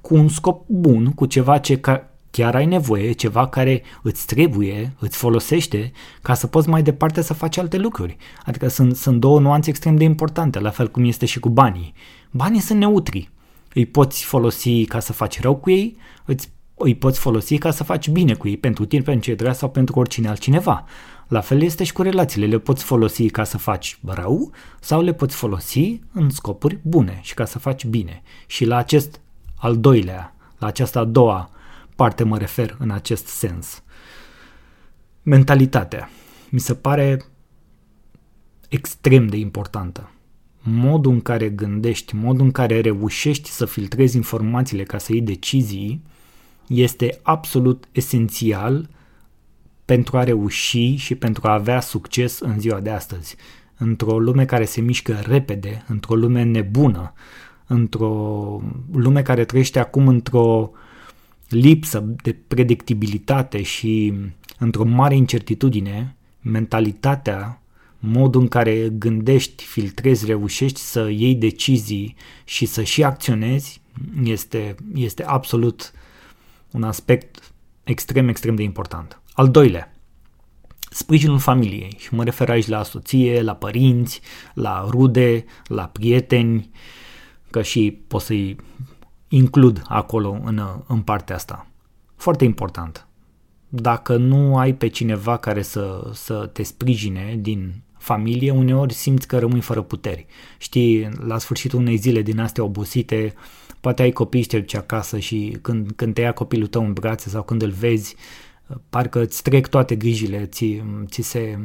cu 0.00 0.14
un 0.14 0.28
scop 0.28 0.64
bun, 0.66 1.10
cu 1.12 1.26
ceva 1.26 1.58
ce 1.58 1.78
ca, 1.78 2.10
chiar 2.36 2.54
ai 2.54 2.66
nevoie, 2.66 3.12
ceva 3.12 3.48
care 3.48 3.82
îți 4.02 4.26
trebuie, 4.26 4.92
îți 4.98 5.16
folosește 5.16 5.92
ca 6.22 6.34
să 6.34 6.46
poți 6.46 6.68
mai 6.68 6.82
departe 6.82 7.22
să 7.22 7.34
faci 7.34 7.56
alte 7.56 7.76
lucruri. 7.76 8.16
Adică 8.44 8.68
sunt, 8.68 8.96
sunt 8.96 9.20
două 9.20 9.40
nuanțe 9.40 9.70
extrem 9.70 9.96
de 9.96 10.04
importante, 10.04 10.60
la 10.60 10.70
fel 10.70 10.90
cum 10.90 11.04
este 11.04 11.26
și 11.26 11.40
cu 11.40 11.48
banii. 11.48 11.94
Banii 12.30 12.60
sunt 12.60 12.78
neutri. 12.78 13.30
Îi 13.74 13.86
poți 13.86 14.24
folosi 14.24 14.84
ca 14.84 15.00
să 15.00 15.12
faci 15.12 15.40
rău 15.40 15.56
cu 15.56 15.70
ei, 15.70 15.96
îți, 16.24 16.50
îi 16.74 16.94
poți 16.94 17.18
folosi 17.18 17.58
ca 17.58 17.70
să 17.70 17.84
faci 17.84 18.08
bine 18.08 18.34
cu 18.34 18.48
ei, 18.48 18.56
pentru 18.56 18.84
tine, 18.84 19.02
pentru 19.02 19.24
cei 19.24 19.36
dragi 19.36 19.58
sau 19.58 19.70
pentru 19.70 19.98
oricine 19.98 20.28
altcineva. 20.28 20.84
La 21.28 21.40
fel 21.40 21.62
este 21.62 21.84
și 21.84 21.92
cu 21.92 22.02
relațiile, 22.02 22.46
le 22.46 22.58
poți 22.58 22.84
folosi 22.84 23.28
ca 23.28 23.44
să 23.44 23.58
faci 23.58 23.98
rău 24.04 24.50
sau 24.80 25.02
le 25.02 25.12
poți 25.12 25.34
folosi 25.34 26.00
în 26.12 26.30
scopuri 26.30 26.78
bune 26.82 27.18
și 27.22 27.34
ca 27.34 27.44
să 27.44 27.58
faci 27.58 27.84
bine. 27.84 28.22
Și 28.46 28.64
la 28.64 28.76
acest 28.76 29.20
al 29.56 29.76
doilea, 29.76 30.34
la 30.58 30.66
această 30.66 30.98
a 30.98 31.04
doua 31.04 31.48
parte 31.96 32.24
mă 32.24 32.38
refer 32.38 32.76
în 32.78 32.90
acest 32.90 33.26
sens. 33.26 33.82
Mentalitatea 35.22 36.10
mi 36.50 36.60
se 36.60 36.74
pare 36.74 37.24
extrem 38.68 39.26
de 39.26 39.36
importantă. 39.36 40.10
Modul 40.62 41.12
în 41.12 41.20
care 41.20 41.48
gândești, 41.48 42.14
modul 42.14 42.44
în 42.44 42.50
care 42.50 42.80
reușești 42.80 43.50
să 43.50 43.64
filtrezi 43.64 44.16
informațiile 44.16 44.82
ca 44.82 44.98
să 44.98 45.12
iei 45.12 45.20
decizii 45.20 46.02
este 46.68 47.20
absolut 47.22 47.88
esențial 47.92 48.88
pentru 49.84 50.16
a 50.16 50.24
reuși 50.24 50.94
și 50.94 51.14
pentru 51.14 51.48
a 51.48 51.52
avea 51.52 51.80
succes 51.80 52.40
în 52.40 52.60
ziua 52.60 52.80
de 52.80 52.90
astăzi. 52.90 53.36
Într-o 53.78 54.18
lume 54.18 54.44
care 54.44 54.64
se 54.64 54.80
mișcă 54.80 55.12
repede, 55.26 55.84
într-o 55.88 56.14
lume 56.14 56.42
nebună, 56.42 57.12
într-o 57.66 58.62
lume 58.92 59.22
care 59.22 59.44
trăiește 59.44 59.78
acum 59.78 60.08
într-o 60.08 60.70
lipsă 61.54 62.14
de 62.22 62.36
predictibilitate 62.48 63.62
și 63.62 64.14
într-o 64.58 64.84
mare 64.84 65.16
incertitudine, 65.16 66.16
mentalitatea, 66.40 67.62
modul 67.98 68.40
în 68.40 68.48
care 68.48 68.88
gândești, 68.92 69.64
filtrezi, 69.64 70.26
reușești 70.26 70.80
să 70.80 71.08
iei 71.10 71.34
decizii 71.34 72.16
și 72.44 72.66
să 72.66 72.82
și 72.82 73.04
acționezi 73.04 73.80
este, 74.24 74.74
este 74.94 75.24
absolut 75.24 75.92
un 76.70 76.82
aspect 76.82 77.52
extrem, 77.84 78.28
extrem 78.28 78.54
de 78.54 78.62
important. 78.62 79.20
Al 79.32 79.50
doilea, 79.50 79.94
sprijinul 80.90 81.38
familiei 81.38 81.96
și 81.98 82.14
mă 82.14 82.24
refer 82.24 82.50
aici 82.50 82.66
la 82.66 82.82
soție, 82.82 83.42
la 83.42 83.54
părinți, 83.54 84.20
la 84.54 84.86
rude, 84.90 85.44
la 85.66 85.84
prieteni, 85.84 86.70
că 87.50 87.62
și 87.62 87.98
pot 88.06 88.20
să-i 88.20 88.56
includ 89.34 89.82
acolo 89.88 90.40
în, 90.44 90.62
în 90.86 91.00
partea 91.00 91.34
asta. 91.34 91.66
Foarte 92.16 92.44
important. 92.44 93.06
Dacă 93.68 94.16
nu 94.16 94.56
ai 94.56 94.74
pe 94.74 94.86
cineva 94.86 95.36
care 95.36 95.62
să, 95.62 96.10
să 96.12 96.50
te 96.52 96.62
sprijine 96.62 97.38
din 97.40 97.82
familie, 97.98 98.50
uneori 98.50 98.92
simți 98.92 99.26
că 99.26 99.38
rămâi 99.38 99.60
fără 99.60 99.82
puteri. 99.82 100.26
Știi, 100.58 101.08
la 101.26 101.38
sfârșitul 101.38 101.78
unei 101.78 101.96
zile 101.96 102.22
din 102.22 102.38
astea 102.38 102.64
obosite, 102.64 103.34
poate 103.80 104.02
ai 104.02 104.10
copii 104.10 104.42
și 104.42 104.48
te 104.48 104.58
duci 104.58 104.74
acasă 104.74 105.18
și 105.18 105.58
când, 105.62 105.90
când 105.96 106.14
te 106.14 106.20
ia 106.20 106.32
copilul 106.32 106.66
tău 106.66 106.84
în 106.84 106.92
brațe 106.92 107.28
sau 107.28 107.42
când 107.42 107.62
îl 107.62 107.70
vezi, 107.70 108.16
parcă 108.90 109.20
îți 109.20 109.42
trec 109.42 109.66
toate 109.66 109.94
grijile, 109.94 110.46
ți, 110.46 110.82
ți 111.06 111.22
se 111.22 111.58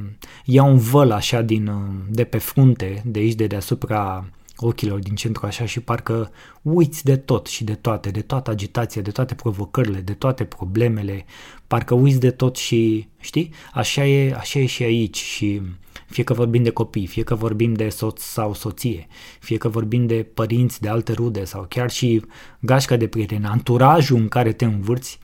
ia 0.46 0.64
un 0.64 0.78
văl 0.78 1.12
așa 1.12 1.42
din, 1.42 1.72
de 2.10 2.24
pe 2.24 2.38
frunte, 2.38 3.02
de 3.06 3.20
aici 3.20 3.36
de 3.36 3.48
deasupra 3.48 4.30
ochilor 4.66 5.00
din 5.00 5.16
centru 5.16 5.46
așa 5.46 5.66
și 5.66 5.80
parcă 5.80 6.32
uiți 6.62 7.04
de 7.04 7.16
tot 7.16 7.48
și 7.48 7.64
de 7.64 7.74
toate, 7.74 8.10
de 8.10 8.22
toată 8.22 8.52
agitația, 8.52 9.02
de 9.02 9.12
toate 9.12 9.36
provocările, 9.36 10.00
de 10.00 10.14
toate 10.14 10.44
problemele, 10.44 11.26
parcă 11.68 11.94
uiți 11.94 12.20
de 12.20 12.32
tot 12.32 12.56
și, 12.56 13.08
știi, 13.20 13.54
așa 13.74 14.06
e, 14.06 14.34
așa 14.34 14.60
e 14.60 14.66
și 14.66 14.84
aici 14.84 15.18
și 15.18 15.62
fie 16.06 16.24
că 16.24 16.34
vorbim 16.34 16.64
de 16.64 16.70
copii, 16.70 17.08
fie 17.08 17.24
că 17.24 17.36
vorbim 17.36 17.74
de 17.74 17.90
soț 17.90 18.22
sau 18.22 18.54
soție, 18.54 19.08
fie 19.40 19.58
că 19.58 19.68
vorbim 19.68 20.08
de 20.08 20.28
părinți, 20.34 20.82
de 20.82 20.90
alte 20.90 21.14
rude 21.14 21.44
sau 21.44 21.66
chiar 21.70 21.90
și 21.90 22.26
gașca 22.60 22.96
de 22.96 23.08
prieteni, 23.08 23.46
anturajul 23.46 24.18
în 24.18 24.28
care 24.28 24.52
te 24.52 24.66
învârți, 24.66 25.20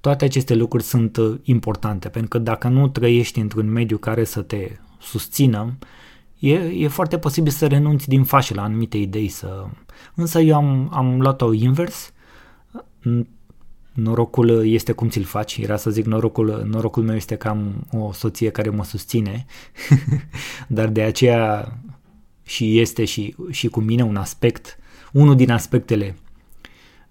toate 0.00 0.24
aceste 0.24 0.54
lucruri 0.54 0.82
sunt 0.82 1.16
uh, 1.16 1.38
importante, 1.42 2.08
pentru 2.08 2.28
că 2.28 2.38
dacă 2.38 2.68
nu 2.68 2.88
trăiești 2.88 3.38
într-un 3.38 3.70
mediu 3.70 3.96
care 3.96 4.24
să 4.24 4.42
te 4.42 4.70
susțină, 5.00 5.78
e, 6.42 6.54
e 6.54 6.88
foarte 6.88 7.18
posibil 7.18 7.52
să 7.52 7.66
renunți 7.66 8.08
din 8.08 8.24
fașă 8.24 8.54
la 8.54 8.62
anumite 8.62 8.96
idei. 8.96 9.28
Să... 9.28 9.66
Însă 10.14 10.40
eu 10.40 10.54
am, 10.54 10.88
am 10.92 11.20
luat-o 11.20 11.52
invers. 11.52 12.12
Norocul 13.92 14.66
este 14.66 14.92
cum 14.92 15.08
ți-l 15.08 15.24
faci. 15.24 15.56
Era 15.56 15.76
să 15.76 15.90
zic 15.90 16.04
norocul, 16.04 16.62
norocul 16.66 17.02
meu 17.02 17.16
este 17.16 17.36
că 17.36 17.48
am 17.48 17.86
o 17.90 18.12
soție 18.12 18.50
care 18.50 18.70
mă 18.70 18.84
susține, 18.84 19.46
dar 20.68 20.88
de 20.88 21.02
aceea 21.02 21.78
și 22.42 22.80
este 22.80 23.04
și, 23.04 23.34
și 23.50 23.68
cu 23.68 23.80
mine 23.80 24.02
un 24.02 24.16
aspect, 24.16 24.78
unul 25.12 25.36
din 25.36 25.50
aspectele 25.50 26.16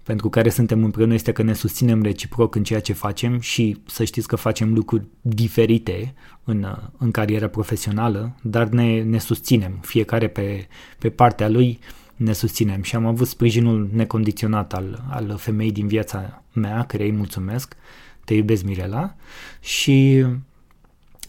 pentru 0.02 0.28
care 0.28 0.48
suntem 0.48 0.84
împreună 0.84 1.14
este 1.14 1.32
că 1.32 1.42
ne 1.42 1.52
susținem 1.52 2.02
reciproc 2.02 2.54
în 2.54 2.62
ceea 2.62 2.80
ce 2.80 2.92
facem 2.92 3.40
și 3.40 3.76
să 3.86 4.04
știți 4.04 4.26
că 4.26 4.36
facem 4.36 4.74
lucruri 4.74 5.04
diferite 5.20 6.14
în, 6.44 6.66
în 6.98 7.10
cariera 7.10 7.48
profesională, 7.48 8.36
dar 8.42 8.68
ne, 8.68 9.02
ne 9.02 9.18
susținem, 9.18 9.78
fiecare 9.80 10.28
pe, 10.28 10.66
pe 10.98 11.10
partea 11.10 11.48
lui 11.48 11.78
ne 12.16 12.32
susținem. 12.32 12.82
Și 12.82 12.96
am 12.96 13.06
avut 13.06 13.26
sprijinul 13.26 13.88
necondiționat 13.92 14.72
al, 14.72 15.04
al 15.10 15.36
femeii 15.38 15.72
din 15.72 15.86
viața 15.86 16.42
mea, 16.52 16.84
care 16.84 17.04
îi 17.04 17.12
mulțumesc, 17.12 17.76
te 18.24 18.34
iubesc 18.34 18.64
Mirela. 18.64 19.14
Și 19.60 20.26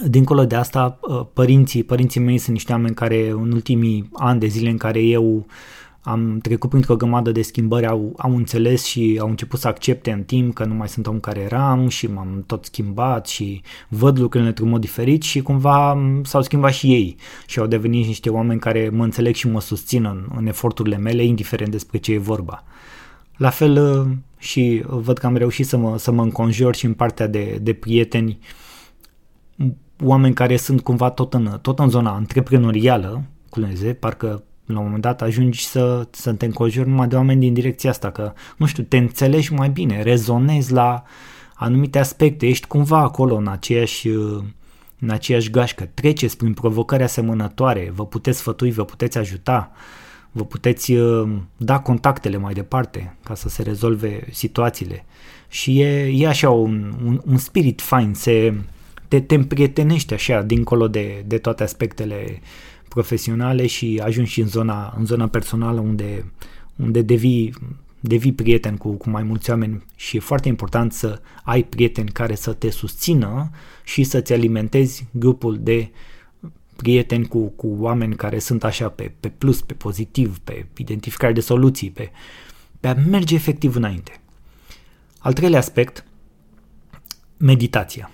dincolo 0.08 0.46
de 0.46 0.56
asta 0.56 1.00
părinții, 1.34 1.84
părinții 1.84 2.20
mei 2.20 2.38
sunt 2.38 2.54
niște 2.54 2.72
oameni 2.72 2.96
care 2.96 3.30
în 3.30 3.52
ultimii 3.52 4.10
ani 4.14 4.40
de 4.40 4.48
zile 4.48 4.70
în 4.70 4.78
care 4.78 5.00
eu 5.02 5.36
uh, 5.36 5.44
am 6.04 6.40
trecut 6.42 6.70
printr-o 6.70 6.96
grămadă 6.96 7.32
de 7.32 7.42
schimbări, 7.42 7.86
au, 7.86 8.14
au 8.18 8.36
înțeles 8.36 8.86
și 8.86 9.18
au 9.22 9.30
început 9.30 9.60
să 9.60 9.68
accepte 9.68 10.12
în 10.12 10.24
timp 10.24 10.54
că 10.54 10.66
nu 10.66 10.74
mai 10.74 10.88
sunt 10.88 11.08
om 11.08 11.20
care 11.20 11.40
eram 11.40 11.88
și 11.88 12.08
m-am 12.08 12.44
tot 12.48 12.66
schimbat 12.66 13.28
și 13.28 13.62
văd 13.88 14.20
lucrurile 14.20 14.50
într-un 14.50 14.70
mod 14.70 14.82
diferit 14.82 15.22
și 15.22 15.42
cumva 15.42 15.98
s-au 16.24 16.42
schimbat 16.42 16.72
și 16.72 16.94
ei 16.94 17.16
și 17.46 17.60
au 17.60 17.68
devenit 17.68 18.06
niște 18.06 18.30
oameni 18.30 18.60
care 18.60 18.90
mă 18.90 19.04
înțeleg 19.04 19.36
și 19.36 19.48
mă 19.48 19.62
susțin 19.62 20.06
în, 20.06 20.26
în 20.36 20.48
eforturile 20.48 20.98
mele, 20.98 21.24
indiferent 21.24 21.72
despre 21.72 21.98
ce 21.98 22.14
e 22.14 22.18
vorba. 22.18 22.64
La 23.38 23.50
fel 23.50 23.78
uh, 23.78 24.16
și 24.38 24.84
văd 24.88 25.18
că 25.18 25.26
am 25.26 25.36
reușit 25.36 25.68
să 25.68 25.78
mă, 25.78 25.98
să 25.98 26.12
mă 26.12 26.22
înconjur 26.22 26.76
și 26.76 26.86
în 26.86 26.94
partea 26.94 27.28
de, 27.28 27.58
de 27.62 27.74
prieteni, 27.74 28.40
oameni 30.04 30.34
care 30.34 30.58
sunt 30.58 30.82
cumva 30.82 31.10
tot 31.10 31.34
în, 31.34 31.60
tot 31.62 31.80
în 31.80 31.90
zona 31.90 32.12
antreprenorială, 32.12 33.24
culeze, 33.50 33.94
parcă 33.94 34.44
la 34.66 34.78
un 34.78 34.84
moment 34.84 35.02
dat 35.02 35.22
ajungi 35.22 35.66
să, 35.66 36.08
să 36.12 36.34
te 36.34 36.46
înconjuri 36.46 36.90
numai 36.90 37.08
de 37.08 37.16
oameni 37.16 37.40
din 37.40 37.54
direcția 37.54 37.90
asta, 37.90 38.12
că, 38.12 38.34
nu 38.58 38.66
știu, 38.66 38.84
te 38.84 38.98
înțelegi 38.98 39.54
mai 39.54 39.70
bine, 39.70 40.02
rezonezi 40.02 40.72
la 40.72 41.04
anumite 41.54 42.00
aspecte, 42.00 42.48
ești 42.48 42.68
cumva 42.68 43.00
acolo 43.00 43.36
în 43.36 43.48
aceeași, 43.48 44.08
în 45.00 45.10
aceeași 45.10 45.50
gașcă, 45.50 45.90
treceți 45.94 46.38
prin 46.38 46.54
provocări 46.54 47.04
asemănătoare, 47.04 47.92
vă 47.96 48.06
puteți 48.06 48.38
sfătui, 48.38 48.72
vă 48.72 48.86
puteți 48.86 49.18
ajuta, 49.18 49.72
vă 50.32 50.46
puteți 50.46 50.94
uh, 50.94 51.30
da 51.58 51.80
contactele 51.80 52.38
mai 52.38 52.54
departe 52.54 53.16
ca 53.24 53.36
să 53.36 53.50
se 53.50 53.64
rezolve 53.64 54.28
situațiile. 54.32 55.06
Și 55.48 55.82
e, 55.82 56.12
e 56.16 56.28
așa 56.28 56.50
un, 56.50 56.94
un, 57.06 57.22
un 57.26 57.38
spirit 57.38 57.82
fain, 57.82 58.14
se, 58.14 58.54
te, 59.08 59.20
te 59.20 59.36
împrietenești 59.36 60.14
așa 60.14 60.42
dincolo 60.42 60.88
de, 60.88 61.24
de 61.26 61.38
toate 61.38 61.64
aspectele 61.64 62.42
profesionale 62.94 63.68
și 63.68 64.02
ajungi 64.04 64.32
și 64.32 64.42
în 64.42 64.48
zona, 64.48 64.94
în 64.98 65.06
zona 65.06 65.28
personală 65.28 65.80
unde, 65.80 66.32
unde 66.76 67.02
devii, 67.02 67.54
devii 68.00 68.34
prieten 68.34 68.78
cu, 68.78 68.92
cu 68.92 69.10
mai 69.10 69.24
mulți 69.24 69.50
oameni 69.50 69.84
și 69.96 70.18
e 70.18 70.20
foarte 70.20 70.48
important 70.48 70.94
să 70.94 71.22
ai 71.44 71.64
prieteni 71.64 72.10
care 72.10 72.36
să 72.36 72.54
te 72.54 72.70
susțină 72.70 73.50
și 73.84 74.04
să-ți 74.04 74.34
alimentezi 74.34 75.08
grupul 75.12 75.60
de 75.60 75.92
prieteni 76.76 77.28
cu, 77.28 77.48
cu 77.48 77.76
oameni 77.80 78.16
care 78.16 78.40
sunt 78.40 78.64
așa 78.64 78.90
pe, 78.90 79.12
pe 79.20 79.30
plus, 79.30 79.62
pe 79.62 79.74
pozitiv, 79.74 80.40
pe 80.40 80.66
identificare 80.78 81.34
de 81.34 81.42
soluții, 81.42 81.90
pe, 81.92 82.12
pe 82.80 82.88
a 82.88 82.94
merge 82.94 83.36
efectiv 83.36 83.76
înainte. 83.76 84.22
Al 85.20 85.34
treilea 85.34 85.60
aspect, 85.60 86.06
meditația. 87.38 88.12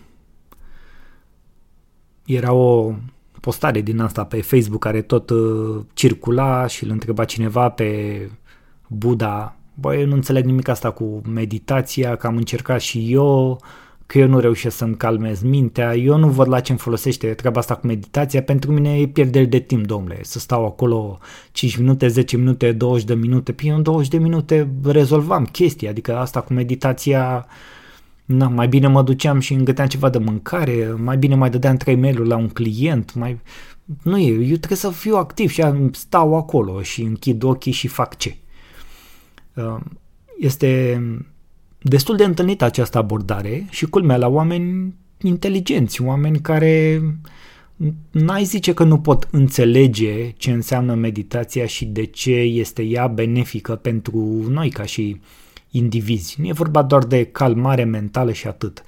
Era 2.25 2.53
o 2.53 2.93
postare 3.41 3.81
din 3.81 3.99
asta 3.99 4.23
pe 4.23 4.41
Facebook 4.41 4.81
care 4.81 5.01
tot 5.01 5.29
uh, 5.29 5.81
circula 5.93 6.67
și 6.67 6.83
îl 6.83 6.89
întreba 6.89 7.25
cineva 7.25 7.69
pe 7.69 8.29
Buddha, 8.87 9.55
băi, 9.73 9.99
eu 9.99 10.07
nu 10.07 10.13
înțeleg 10.13 10.45
nimic 10.45 10.67
asta 10.67 10.91
cu 10.91 11.21
meditația, 11.33 12.15
că 12.15 12.27
am 12.27 12.37
încercat 12.37 12.81
și 12.81 13.13
eu, 13.13 13.61
că 14.05 14.17
eu 14.17 14.27
nu 14.27 14.39
reușesc 14.39 14.77
să-mi 14.77 14.95
calmez 14.95 15.41
mintea, 15.41 15.95
eu 15.95 16.17
nu 16.17 16.27
văd 16.27 16.47
la 16.47 16.59
ce 16.59 16.71
îmi 16.71 16.79
folosește 16.79 17.27
treaba 17.27 17.59
asta 17.59 17.75
cu 17.75 17.87
meditația, 17.87 18.41
pentru 18.41 18.71
mine 18.71 18.99
e 18.99 19.07
pierdere 19.07 19.45
de 19.45 19.59
timp, 19.59 19.85
domnule, 19.85 20.19
să 20.21 20.39
stau 20.39 20.65
acolo 20.65 21.19
5 21.51 21.77
minute, 21.77 22.07
10 22.07 22.37
minute, 22.37 22.71
20 22.71 23.05
de 23.05 23.13
minute, 23.13 23.51
păi 23.51 23.69
în 23.69 23.83
20 23.83 24.09
de 24.09 24.17
minute 24.17 24.69
rezolvam 24.83 25.45
chestia, 25.45 25.89
adică 25.89 26.17
asta 26.17 26.41
cu 26.41 26.53
meditația 26.53 27.47
Na, 28.29 28.47
mai 28.47 28.67
bine 28.67 28.87
mă 28.87 29.01
duceam 29.01 29.39
și 29.39 29.53
îngăteam 29.53 29.87
ceva 29.87 30.09
de 30.09 30.17
mâncare, 30.17 30.93
mai 30.97 31.17
bine 31.17 31.35
mai 31.35 31.49
dădeam 31.49 31.75
trei 31.75 31.95
mail 31.95 32.27
la 32.27 32.35
un 32.35 32.47
client, 32.47 33.13
mai... 33.13 33.39
Nu 34.03 34.17
e, 34.17 34.31
eu 34.31 34.55
trebuie 34.55 34.77
să 34.77 34.89
fiu 34.89 35.15
activ 35.15 35.49
și 35.49 35.63
stau 35.91 36.35
acolo 36.35 36.81
și 36.81 37.01
închid 37.01 37.43
ochii 37.43 37.71
și 37.71 37.87
fac 37.87 38.17
ce. 38.17 38.37
Uh, 39.53 39.77
este 40.39 41.01
destul 41.81 42.15
de 42.15 42.23
întâlnită 42.23 42.65
această 42.65 42.97
abordare 42.97 43.67
și 43.69 43.85
culmea 43.85 44.17
la 44.17 44.27
oameni 44.27 44.93
inteligenți, 45.21 46.01
oameni 46.01 46.39
care 46.39 47.01
n-ai 48.11 48.43
zice 48.43 48.73
că 48.73 48.83
nu 48.83 48.99
pot 48.99 49.27
înțelege 49.31 50.29
ce 50.29 50.51
înseamnă 50.51 50.93
meditația 50.93 51.65
și 51.65 51.85
de 51.85 52.05
ce 52.05 52.31
este 52.31 52.83
ea 52.83 53.07
benefică 53.07 53.75
pentru 53.75 54.45
noi 54.49 54.69
ca 54.69 54.83
și 54.83 55.19
indivizi. 55.71 56.41
Nu 56.41 56.47
e 56.47 56.51
vorba 56.51 56.81
doar 56.81 57.03
de 57.03 57.25
calmare 57.25 57.83
mentală 57.83 58.31
și 58.31 58.47
atât. 58.47 58.83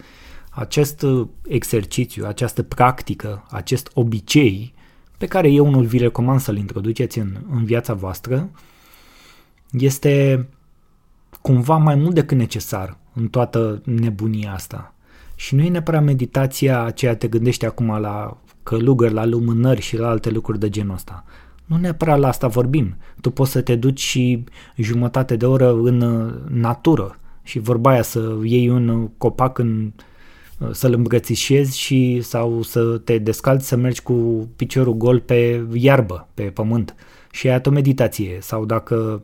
Acest 0.50 1.02
uh, 1.02 1.28
exercițiu, 1.48 2.26
această 2.26 2.64
practică, 2.64 3.46
acest 3.50 3.92
obicei 3.94 4.74
pe 5.18 5.28
care 5.28 5.52
eu 5.52 5.68
unul 5.68 5.86
vi 5.86 5.98
recomand 5.98 6.40
să-l 6.40 6.58
introduceți 6.58 7.20
în, 7.20 7.38
în 7.52 7.66
viața 7.66 7.94
voastră, 7.94 8.50
este 9.72 10.48
cumva 11.42 11.78
mai 11.78 11.96
mult 11.96 12.16
decât 12.16 12.38
necesar 12.38 12.98
în 13.14 13.28
toată 13.28 13.82
nebunia 13.86 14.54
asta. 14.54 14.94
Și 15.36 15.56
nu 15.56 15.62
e 15.62 15.70
neapărat 15.70 16.04
meditația 16.04 16.84
aceea 16.84 17.16
te 17.16 17.28
gândești 17.28 17.66
acum 17.66 18.00
la 18.00 18.38
călugări, 18.64 19.14
la 19.14 19.26
lumânări 19.26 19.82
și 19.82 19.98
la 19.98 20.10
alte 20.10 20.30
lucruri 20.30 20.60
de 20.60 20.70
genul 20.70 20.94
ăsta. 20.94 21.26
Nu 21.72 21.78
neapărat 21.78 22.20
la 22.20 22.28
asta 22.28 22.48
vorbim. 22.48 22.98
Tu 23.22 23.30
poți 23.30 23.52
să 23.52 23.62
te 23.62 23.76
duci 23.76 24.00
și 24.00 24.44
jumătate 24.76 25.36
de 25.36 25.46
oră 25.46 25.74
în 25.74 26.02
uh, 26.02 26.34
natură 26.50 27.20
și 27.44 27.60
vorba 27.60 27.90
aia 27.90 28.02
să 28.02 28.38
iei 28.44 28.70
un 28.70 29.10
copac 29.18 29.58
în 29.58 29.92
uh, 30.58 30.70
să-l 30.72 30.94
îmbrățișezi 30.94 31.80
și 31.80 32.22
sau 32.22 32.62
să 32.62 32.98
te 32.98 33.18
descalți 33.18 33.68
să 33.68 33.76
mergi 33.76 34.02
cu 34.02 34.50
piciorul 34.56 34.94
gol 34.94 35.20
pe 35.20 35.66
iarbă, 35.74 36.28
pe 36.34 36.44
pământ. 36.44 36.96
Și 37.32 37.50
ai 37.50 37.62
o 37.66 37.70
meditație. 37.70 38.38
Sau 38.42 38.66
dacă 38.66 39.22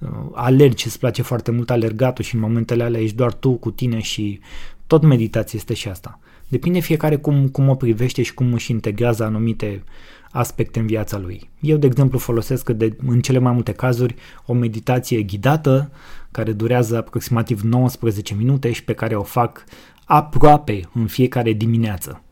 uh, 0.00 0.08
alergi, 0.32 0.86
îți 0.86 0.98
place 0.98 1.22
foarte 1.22 1.50
mult 1.50 1.70
alergatul 1.70 2.24
și 2.24 2.34
în 2.34 2.40
momentele 2.40 2.82
alea 2.82 3.00
ești 3.00 3.16
doar 3.16 3.32
tu 3.32 3.52
cu 3.52 3.70
tine 3.70 4.00
și 4.00 4.40
tot 4.86 5.02
meditație 5.02 5.58
este 5.58 5.74
și 5.74 5.88
asta. 5.88 6.18
Depinde 6.48 6.78
fiecare 6.78 7.16
cum, 7.16 7.48
cum 7.48 7.68
o 7.68 7.74
privește 7.74 8.22
și 8.22 8.34
cum 8.34 8.52
își 8.52 8.70
integrează 8.70 9.24
anumite 9.24 9.82
aspecte 10.34 10.78
în 10.78 10.86
viața 10.86 11.18
lui. 11.18 11.50
Eu, 11.60 11.76
de 11.76 11.86
exemplu, 11.86 12.18
folosesc 12.18 12.70
de, 12.70 12.96
în 13.06 13.20
cele 13.20 13.38
mai 13.38 13.52
multe 13.52 13.72
cazuri 13.72 14.14
o 14.46 14.52
meditație 14.52 15.22
ghidată 15.22 15.90
care 16.30 16.52
durează 16.52 16.96
aproximativ 16.96 17.60
19 17.60 18.34
minute 18.34 18.72
și 18.72 18.84
pe 18.84 18.92
care 18.92 19.14
o 19.14 19.22
fac 19.22 19.64
aproape 20.04 20.80
în 20.94 21.06
fiecare 21.06 21.52
dimineață. 21.52 22.22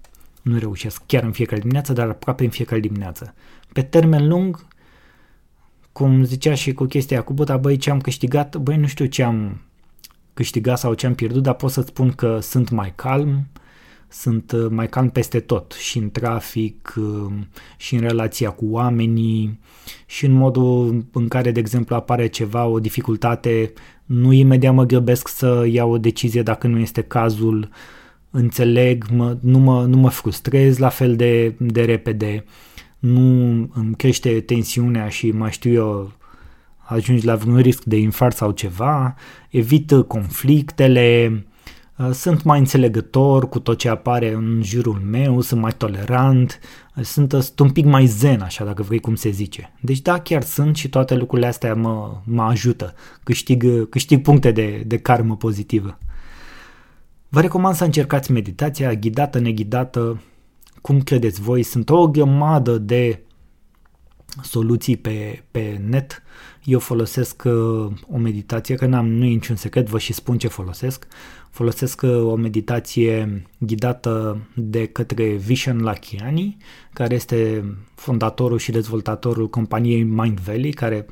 Nu 0.42 0.58
reușesc 0.58 1.02
chiar 1.06 1.22
în 1.22 1.32
fiecare 1.32 1.60
dimineață, 1.60 1.92
dar 1.92 2.08
aproape 2.08 2.44
în 2.44 2.50
fiecare 2.50 2.80
dimineață. 2.80 3.34
Pe 3.72 3.82
termen 3.82 4.28
lung, 4.28 4.66
cum 5.92 6.24
zicea 6.24 6.54
și 6.54 6.72
cu 6.72 6.84
chestia 6.84 7.22
cu 7.22 7.32
buta, 7.32 7.56
băi, 7.56 7.76
ce 7.76 7.90
am 7.90 8.00
câștigat, 8.00 8.56
băi, 8.56 8.76
nu 8.76 8.86
știu 8.86 9.04
ce 9.04 9.22
am 9.22 9.60
câștigat 10.34 10.78
sau 10.78 10.94
ce 10.94 11.06
am 11.06 11.14
pierdut, 11.14 11.42
dar 11.42 11.54
pot 11.54 11.70
să 11.70 11.80
spun 11.80 12.10
că 12.10 12.38
sunt 12.40 12.70
mai 12.70 12.92
calm, 12.94 13.46
sunt 14.12 14.52
uh, 14.52 14.66
mai 14.70 14.88
calm 14.88 15.08
peste 15.08 15.40
tot, 15.40 15.72
și 15.72 15.98
în 15.98 16.10
trafic, 16.10 16.94
uh, 16.96 17.32
și 17.76 17.94
în 17.94 18.00
relația 18.00 18.50
cu 18.50 18.64
oamenii, 18.70 19.60
și 20.06 20.26
în 20.26 20.32
modul 20.32 21.04
în 21.12 21.28
care, 21.28 21.50
de 21.50 21.60
exemplu, 21.60 21.94
apare 21.94 22.26
ceva, 22.26 22.66
o 22.66 22.80
dificultate, 22.80 23.72
nu 24.04 24.32
imediat 24.32 24.74
mă 24.74 24.84
grăbesc 24.84 25.28
să 25.28 25.66
iau 25.70 25.90
o 25.90 25.98
decizie 25.98 26.42
dacă 26.42 26.66
nu 26.66 26.78
este 26.78 27.02
cazul, 27.02 27.68
înțeleg, 28.30 29.04
mă, 29.14 29.36
nu, 29.40 29.58
mă, 29.58 29.84
nu 29.84 29.96
mă 29.96 30.08
frustrez 30.08 30.78
la 30.78 30.88
fel 30.88 31.16
de, 31.16 31.54
de 31.58 31.84
repede, 31.84 32.44
nu 32.98 33.20
îmi 33.74 33.94
crește 33.96 34.40
tensiunea 34.40 35.08
și 35.08 35.30
mai 35.30 35.50
știu 35.50 35.72
eu 35.72 36.12
ajungi 36.78 37.26
la 37.26 37.36
vreun 37.36 37.58
risc 37.58 37.84
de 37.84 37.96
infart 37.96 38.36
sau 38.36 38.50
ceva, 38.50 39.14
evit 39.50 39.92
conflictele, 40.06 41.32
Uh, 41.32 41.51
sunt 42.12 42.42
mai 42.42 42.58
înțelegător 42.58 43.48
cu 43.48 43.58
tot 43.60 43.78
ce 43.78 43.88
apare 43.88 44.32
în 44.32 44.60
jurul 44.62 45.00
meu, 45.10 45.40
sunt 45.40 45.60
mai 45.60 45.72
tolerant, 45.76 46.58
uh, 46.96 47.04
sunt, 47.04 47.32
uh, 47.32 47.40
sunt 47.40 47.58
un 47.58 47.70
pic 47.70 47.84
mai 47.84 48.06
zen, 48.06 48.40
așa 48.40 48.64
dacă 48.64 48.82
vrei 48.82 49.00
cum 49.00 49.14
se 49.14 49.30
zice. 49.30 49.72
Deci 49.80 50.00
da, 50.00 50.20
chiar 50.20 50.42
sunt 50.42 50.76
și 50.76 50.88
toate 50.88 51.14
lucrurile 51.14 51.46
astea 51.48 51.74
mă, 51.74 52.20
mă 52.24 52.42
ajută, 52.42 52.94
câștig, 53.22 53.88
câștig 53.88 54.22
puncte 54.22 54.50
de, 54.50 54.82
de 54.86 54.98
karmă 54.98 55.36
pozitivă. 55.36 55.98
Vă 57.28 57.40
recomand 57.40 57.74
să 57.74 57.84
încercați 57.84 58.32
meditația 58.32 58.94
ghidată, 58.94 59.38
neghidată, 59.38 60.22
cum 60.80 61.00
credeți 61.00 61.40
voi, 61.40 61.62
sunt 61.62 61.90
o 61.90 62.08
grămadă 62.08 62.78
de 62.78 63.22
soluții 64.42 64.96
pe, 64.96 65.42
pe 65.50 65.80
net. 65.88 66.22
Eu 66.64 66.78
folosesc 66.78 67.42
uh, 67.44 67.92
o 68.10 68.16
meditație, 68.16 68.74
că 68.74 68.86
n-am, 68.86 69.08
nu 69.08 69.24
e 69.24 69.28
niciun 69.28 69.56
secret, 69.56 69.88
vă 69.88 69.98
și 69.98 70.12
spun 70.12 70.38
ce 70.38 70.48
folosesc. 70.48 71.06
Folosesc 71.52 72.02
uh, 72.02 72.10
o 72.10 72.34
meditație 72.34 73.42
ghidată 73.58 74.38
de 74.54 74.86
către 74.86 75.24
Vishen 75.24 75.78
Lakiani, 75.78 76.56
care 76.92 77.14
este 77.14 77.64
fondatorul 77.94 78.58
și 78.58 78.70
dezvoltatorul 78.70 79.48
companiei 79.48 80.02
Mind 80.02 80.40
Valley, 80.40 80.70
care 80.70 81.06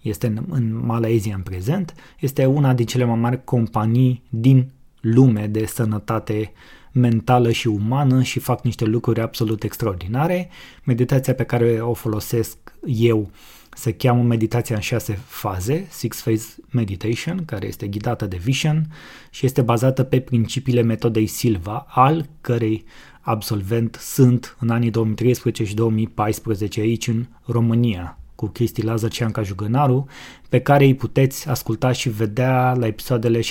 este 0.00 0.26
în, 0.26 0.44
în 0.50 0.84
Malaysia 0.84 1.34
în 1.34 1.40
prezent. 1.40 1.94
Este 2.20 2.44
una 2.44 2.74
din 2.74 2.86
cele 2.86 3.04
mai 3.04 3.18
mari 3.18 3.44
companii 3.44 4.22
din 4.28 4.70
lume 5.00 5.46
de 5.46 5.66
sănătate 5.66 6.52
mentală 6.92 7.50
și 7.50 7.66
umană 7.66 8.22
și 8.22 8.38
fac 8.38 8.64
niște 8.64 8.84
lucruri 8.84 9.20
absolut 9.20 9.62
extraordinare. 9.62 10.48
Meditația 10.84 11.34
pe 11.34 11.44
care 11.44 11.80
o 11.80 11.92
folosesc 11.92 12.56
eu 12.86 13.30
se 13.74 13.92
cheamă 13.92 14.22
meditația 14.22 14.74
în 14.74 14.80
șase 14.80 15.18
faze, 15.26 15.86
Six 15.90 16.20
Phase 16.20 16.54
Meditation, 16.70 17.44
care 17.44 17.66
este 17.66 17.86
ghidată 17.86 18.26
de 18.26 18.36
Vision 18.36 18.86
și 19.30 19.46
este 19.46 19.62
bazată 19.62 20.02
pe 20.02 20.20
principiile 20.20 20.82
metodei 20.82 21.26
Silva, 21.26 21.86
al 21.88 22.26
cărei 22.40 22.84
absolvent 23.20 23.98
sunt 24.00 24.56
în 24.60 24.70
anii 24.70 24.90
2013 24.90 25.64
și 25.64 25.74
2014 25.74 26.80
aici 26.80 27.08
în 27.08 27.26
România, 27.44 28.18
cu 28.34 28.46
Cristi 28.46 28.82
Lazar 28.82 29.12
și 29.12 29.22
Anca 29.22 29.42
Jugănaru, 29.42 30.06
pe 30.48 30.60
care 30.60 30.84
îi 30.84 30.94
puteți 30.94 31.48
asculta 31.48 31.92
și 31.92 32.08
vedea 32.08 32.74
la 32.74 32.86
episoadele 32.86 33.40
60-61, 33.40 33.42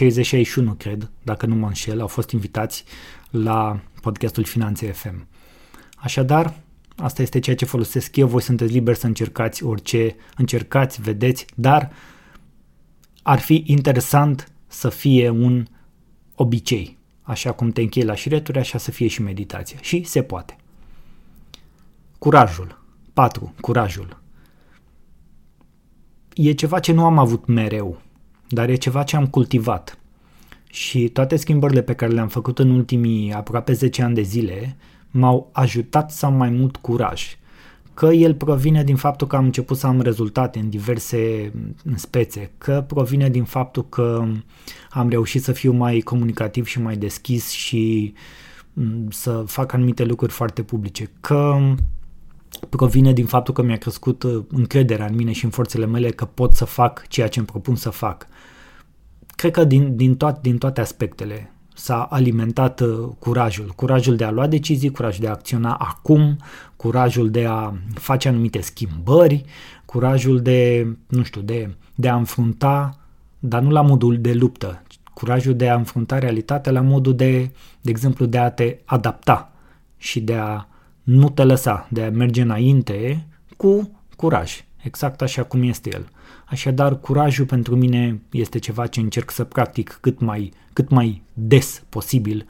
cred, 0.77 1.12
dacă 1.23 1.45
nu 1.45 1.56
mă 1.56 1.67
înșel, 1.67 2.01
au 2.01 2.08
fost 2.08 2.30
invitați 2.30 2.84
la 3.32 3.80
podcastul 4.02 4.44
Finanțe 4.44 4.91
FM. 4.91 5.28
Așadar, 5.96 6.60
asta 6.96 7.22
este 7.22 7.39
ceea 7.39 7.56
ce 7.56 7.65
folosesc 7.65 8.15
eu, 8.15 8.28
voi 8.28 8.41
sunteți 8.41 8.72
liberi 8.72 8.98
să 8.98 9.06
încercați 9.06 9.63
orice, 9.63 10.15
încercați, 10.38 11.02
vedeți, 11.02 11.46
dar 11.56 11.91
ar 13.24 13.39
fi 13.39 13.63
interesant 13.65 14.52
să 14.67 14.89
fie 14.89 15.30
un 15.30 15.65
obicei. 16.36 16.98
Așa 17.22 17.52
cum 17.52 17.72
te 17.72 17.82
închei 17.82 18.04
la 18.04 18.15
șireturi, 18.15 18.60
așa 18.60 18.78
să 18.78 18.91
fie 18.91 19.08
și 19.08 19.22
meditația. 19.22 19.78
Și 19.82 20.04
se 20.04 20.22
poate. 20.22 20.56
Curajul. 22.17 22.80
4. 23.13 23.54
Curajul. 23.62 24.22
E 26.34 26.52
ceva 26.52 26.80
ce 26.80 26.91
nu 26.91 27.06
am 27.06 27.17
avut 27.17 27.46
mereu, 27.46 28.02
dar 28.48 28.70
e 28.70 28.76
ceva 28.76 29.04
ce 29.04 29.15
am 29.15 29.28
cultivat. 29.28 30.01
Și 30.72 31.10
toate 31.10 31.36
schimbările 31.36 31.82
pe 31.82 31.94
care 31.94 32.12
le-am 32.12 32.28
făcut 32.28 32.60
în 32.60 32.70
ultimii 32.70 33.34
aproape 33.34 33.74
10 33.74 34.04
ani 34.04 34.16
de 34.16 34.22
zile 34.22 34.76
m-au 35.12 35.50
ajutat 35.52 36.12
să 36.12 36.26
am 36.26 36.34
mai 36.34 36.50
mult 36.50 36.76
curaj. 36.76 37.36
Că 37.94 38.06
el 38.06 38.34
provine 38.34 38.84
din 38.84 38.96
faptul 38.96 39.28
că 39.28 39.36
am 39.36 39.44
început 39.44 39.78
să 39.78 39.88
am 39.88 40.02
rezultate 40.02 40.60
în 40.60 40.70
diverse 40.70 41.52
spețe, 41.96 42.52
că 42.58 42.84
provine 42.88 43.30
din 43.30 43.44
faptul 43.44 43.90
că 43.90 44.26
am 44.90 45.10
reușit 45.10 45.44
să 45.44 45.52
fiu 45.52 45.72
mai 45.72 46.00
comunicativ 46.00 46.66
și 46.66 46.82
mai 46.82 46.98
deschis 46.98 47.50
și 47.50 48.14
mm, 48.74 49.08
să 49.10 49.44
fac 49.48 49.74
anumite 49.74 50.04
lucruri 50.04 50.32
foarte 50.32 50.64
publice, 50.64 51.10
că 51.20 51.58
provine 52.70 53.14
din 53.14 53.26
faptul 53.26 53.54
că 53.54 53.62
mi-a 53.62 53.78
crescut 53.78 54.24
uh, 54.24 54.44
încrederea 54.50 55.06
în 55.06 55.16
mine 55.16 55.32
și 55.32 55.46
în 55.46 55.52
forțele 55.52 55.86
mele 55.86 56.10
că 56.10 56.26
pot 56.26 56.54
să 56.54 56.66
fac 56.66 57.08
ceea 57.08 57.28
ce 57.28 57.40
îmi 57.40 57.48
propun 57.48 57.76
să 57.76 57.90
fac 57.90 58.28
cred 59.41 59.54
că 59.54 59.63
din, 59.63 59.95
din, 59.95 60.15
toate, 60.15 60.39
din 60.41 60.58
toate 60.58 60.82
aspectele 60.82 61.51
s-a 61.73 62.04
alimentat 62.04 62.80
uh, 62.80 63.10
curajul. 63.19 63.73
Curajul 63.75 64.15
de 64.15 64.23
a 64.23 64.32
lua 64.32 64.47
decizii, 64.47 64.91
curajul 64.91 65.21
de 65.21 65.27
a 65.27 65.32
acționa 65.32 65.73
acum, 65.73 66.38
curajul 66.75 67.30
de 67.30 67.45
a 67.45 67.73
face 67.93 68.27
anumite 68.27 68.62
schimbări, 68.62 69.45
curajul 69.86 70.41
de, 70.41 70.88
nu 71.08 71.23
știu, 71.23 71.41
de, 71.41 71.75
de 71.95 72.10
a 72.10 72.15
înfrunta, 72.15 72.97
dar 73.39 73.62
nu 73.62 73.69
la 73.69 73.82
modul 73.82 74.17
de 74.17 74.34
luptă, 74.34 74.82
curajul 75.13 75.56
de 75.56 75.69
a 75.69 75.75
înfrunta 75.75 76.19
realitatea 76.19 76.71
la 76.71 76.82
modul 76.82 77.15
de, 77.15 77.51
de 77.82 77.89
exemplu, 77.89 78.25
de 78.25 78.38
a 78.38 78.51
te 78.51 78.77
adapta 78.86 79.51
și 79.97 80.19
de 80.19 80.36
a 80.36 80.65
nu 81.04 81.30
te 81.30 81.43
lăsa, 81.43 81.88
de 81.89 82.04
a 82.04 82.12
merge 82.12 82.41
înainte 82.41 83.27
cu 83.58 83.91
curaj, 84.15 84.63
exact 84.84 85.22
așa 85.22 85.44
cum 85.44 85.63
este 85.63 85.89
el. 85.94 86.10
Așadar, 86.46 87.00
curajul 87.00 87.46
pentru 87.46 87.76
mine 87.76 88.22
este 88.32 88.60
ceva 88.60 88.88
ce 88.88 89.00
încerc 89.00 89.32
să 89.32 89.44
practic 89.44 89.98
cât 90.02 90.20
mai, 90.20 90.54
cât 90.74 90.89
mai 90.89 91.22
des 91.34 91.84
posibil 91.89 92.46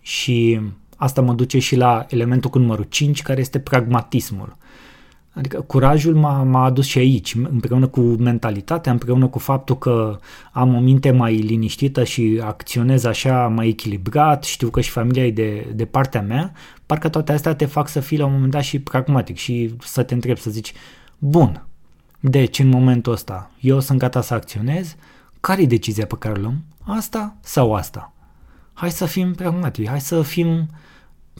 și 0.00 0.60
asta 0.96 1.20
mă 1.20 1.32
duce 1.32 1.58
și 1.58 1.76
la 1.76 2.06
elementul 2.08 2.50
cu 2.50 2.58
numărul 2.58 2.86
5, 2.88 3.22
care 3.22 3.40
este 3.40 3.58
pragmatismul. 3.58 4.56
Adică 5.36 5.60
curajul 5.60 6.14
m-a, 6.14 6.42
m-a 6.42 6.64
adus 6.64 6.86
și 6.86 6.98
aici, 6.98 7.34
împreună 7.34 7.86
cu 7.86 8.00
mentalitatea, 8.00 8.92
împreună 8.92 9.26
cu 9.26 9.38
faptul 9.38 9.78
că 9.78 10.18
am 10.52 10.74
o 10.74 10.80
minte 10.80 11.10
mai 11.10 11.34
liniștită 11.34 12.04
și 12.04 12.40
acționez 12.44 13.04
așa 13.04 13.48
mai 13.48 13.68
echilibrat, 13.68 14.44
știu 14.44 14.68
că 14.68 14.80
și 14.80 14.90
familia 14.90 15.26
e 15.26 15.30
de, 15.30 15.66
de 15.74 15.84
partea 15.84 16.22
mea, 16.22 16.52
parcă 16.86 17.08
toate 17.08 17.32
astea 17.32 17.54
te 17.54 17.64
fac 17.64 17.88
să 17.88 18.00
fii 18.00 18.18
la 18.18 18.26
un 18.26 18.32
moment 18.32 18.50
dat 18.50 18.62
și 18.62 18.80
pragmatic 18.80 19.36
și 19.36 19.74
să 19.80 20.02
te 20.02 20.14
întrebi, 20.14 20.40
să 20.40 20.50
zici, 20.50 20.72
bun, 21.18 21.66
deci, 22.20 22.58
în 22.58 22.68
momentul 22.68 23.12
ăsta, 23.12 23.50
eu 23.60 23.80
sunt 23.80 23.98
gata 23.98 24.20
să 24.20 24.34
acționez, 24.34 24.94
care 25.40 25.62
e 25.62 25.66
decizia 25.66 26.06
pe 26.06 26.16
care 26.18 26.38
o 26.38 26.40
luăm? 26.40 26.64
Asta 26.82 27.36
sau 27.40 27.74
asta? 27.74 28.12
Hai 28.72 28.90
să 28.90 29.06
fim 29.06 29.34
pragmatici, 29.34 29.88
hai 29.88 30.00
să 30.00 30.22
fim 30.22 30.68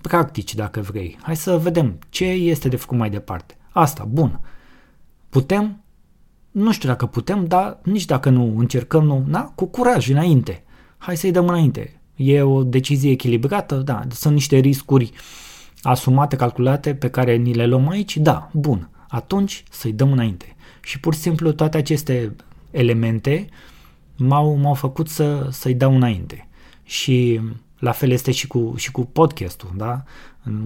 practici 0.02 0.54
dacă 0.54 0.80
vrei. 0.80 1.18
Hai 1.22 1.36
să 1.36 1.58
vedem 1.58 1.98
ce 2.08 2.24
este 2.24 2.68
de 2.68 2.76
făcut 2.76 2.98
mai 2.98 3.10
departe. 3.10 3.56
Asta, 3.70 4.04
bun. 4.04 4.40
Putem? 5.28 5.80
Nu 6.50 6.72
știu 6.72 6.88
dacă 6.88 7.06
putem, 7.06 7.46
dar 7.46 7.78
nici 7.82 8.04
dacă 8.04 8.30
nu 8.30 8.58
încercăm, 8.58 9.04
nu, 9.04 9.24
na, 9.26 9.42
cu 9.54 9.66
curaj 9.66 10.08
înainte. 10.08 10.64
Hai 10.98 11.16
să-i 11.16 11.30
dăm 11.30 11.48
înainte. 11.48 12.00
E 12.16 12.42
o 12.42 12.62
decizie 12.62 13.10
echilibrată, 13.10 13.76
da, 13.76 14.02
sunt 14.10 14.34
niște 14.34 14.56
riscuri 14.56 15.12
asumate, 15.82 16.36
calculate, 16.36 16.94
pe 16.94 17.10
care 17.10 17.36
ni 17.36 17.54
le 17.54 17.66
luăm 17.66 17.88
aici, 17.88 18.16
da, 18.16 18.50
bun. 18.52 18.90
Atunci 19.16 19.64
să-i 19.70 19.92
dăm 19.92 20.12
înainte. 20.12 20.56
Și 20.82 21.00
pur 21.00 21.14
și 21.14 21.20
simplu 21.20 21.52
toate 21.52 21.76
aceste 21.76 22.36
elemente 22.70 23.48
m-au, 24.16 24.56
m-au 24.56 24.74
făcut 24.74 25.08
să, 25.08 25.48
să-i 25.50 25.74
dau 25.74 25.94
înainte. 25.94 26.48
Și 26.82 27.40
la 27.78 27.92
fel 27.92 28.10
este 28.10 28.30
și 28.30 28.46
cu, 28.46 28.74
și 28.76 28.90
cu 28.90 29.04
podcastul, 29.04 29.70
da? 29.76 30.02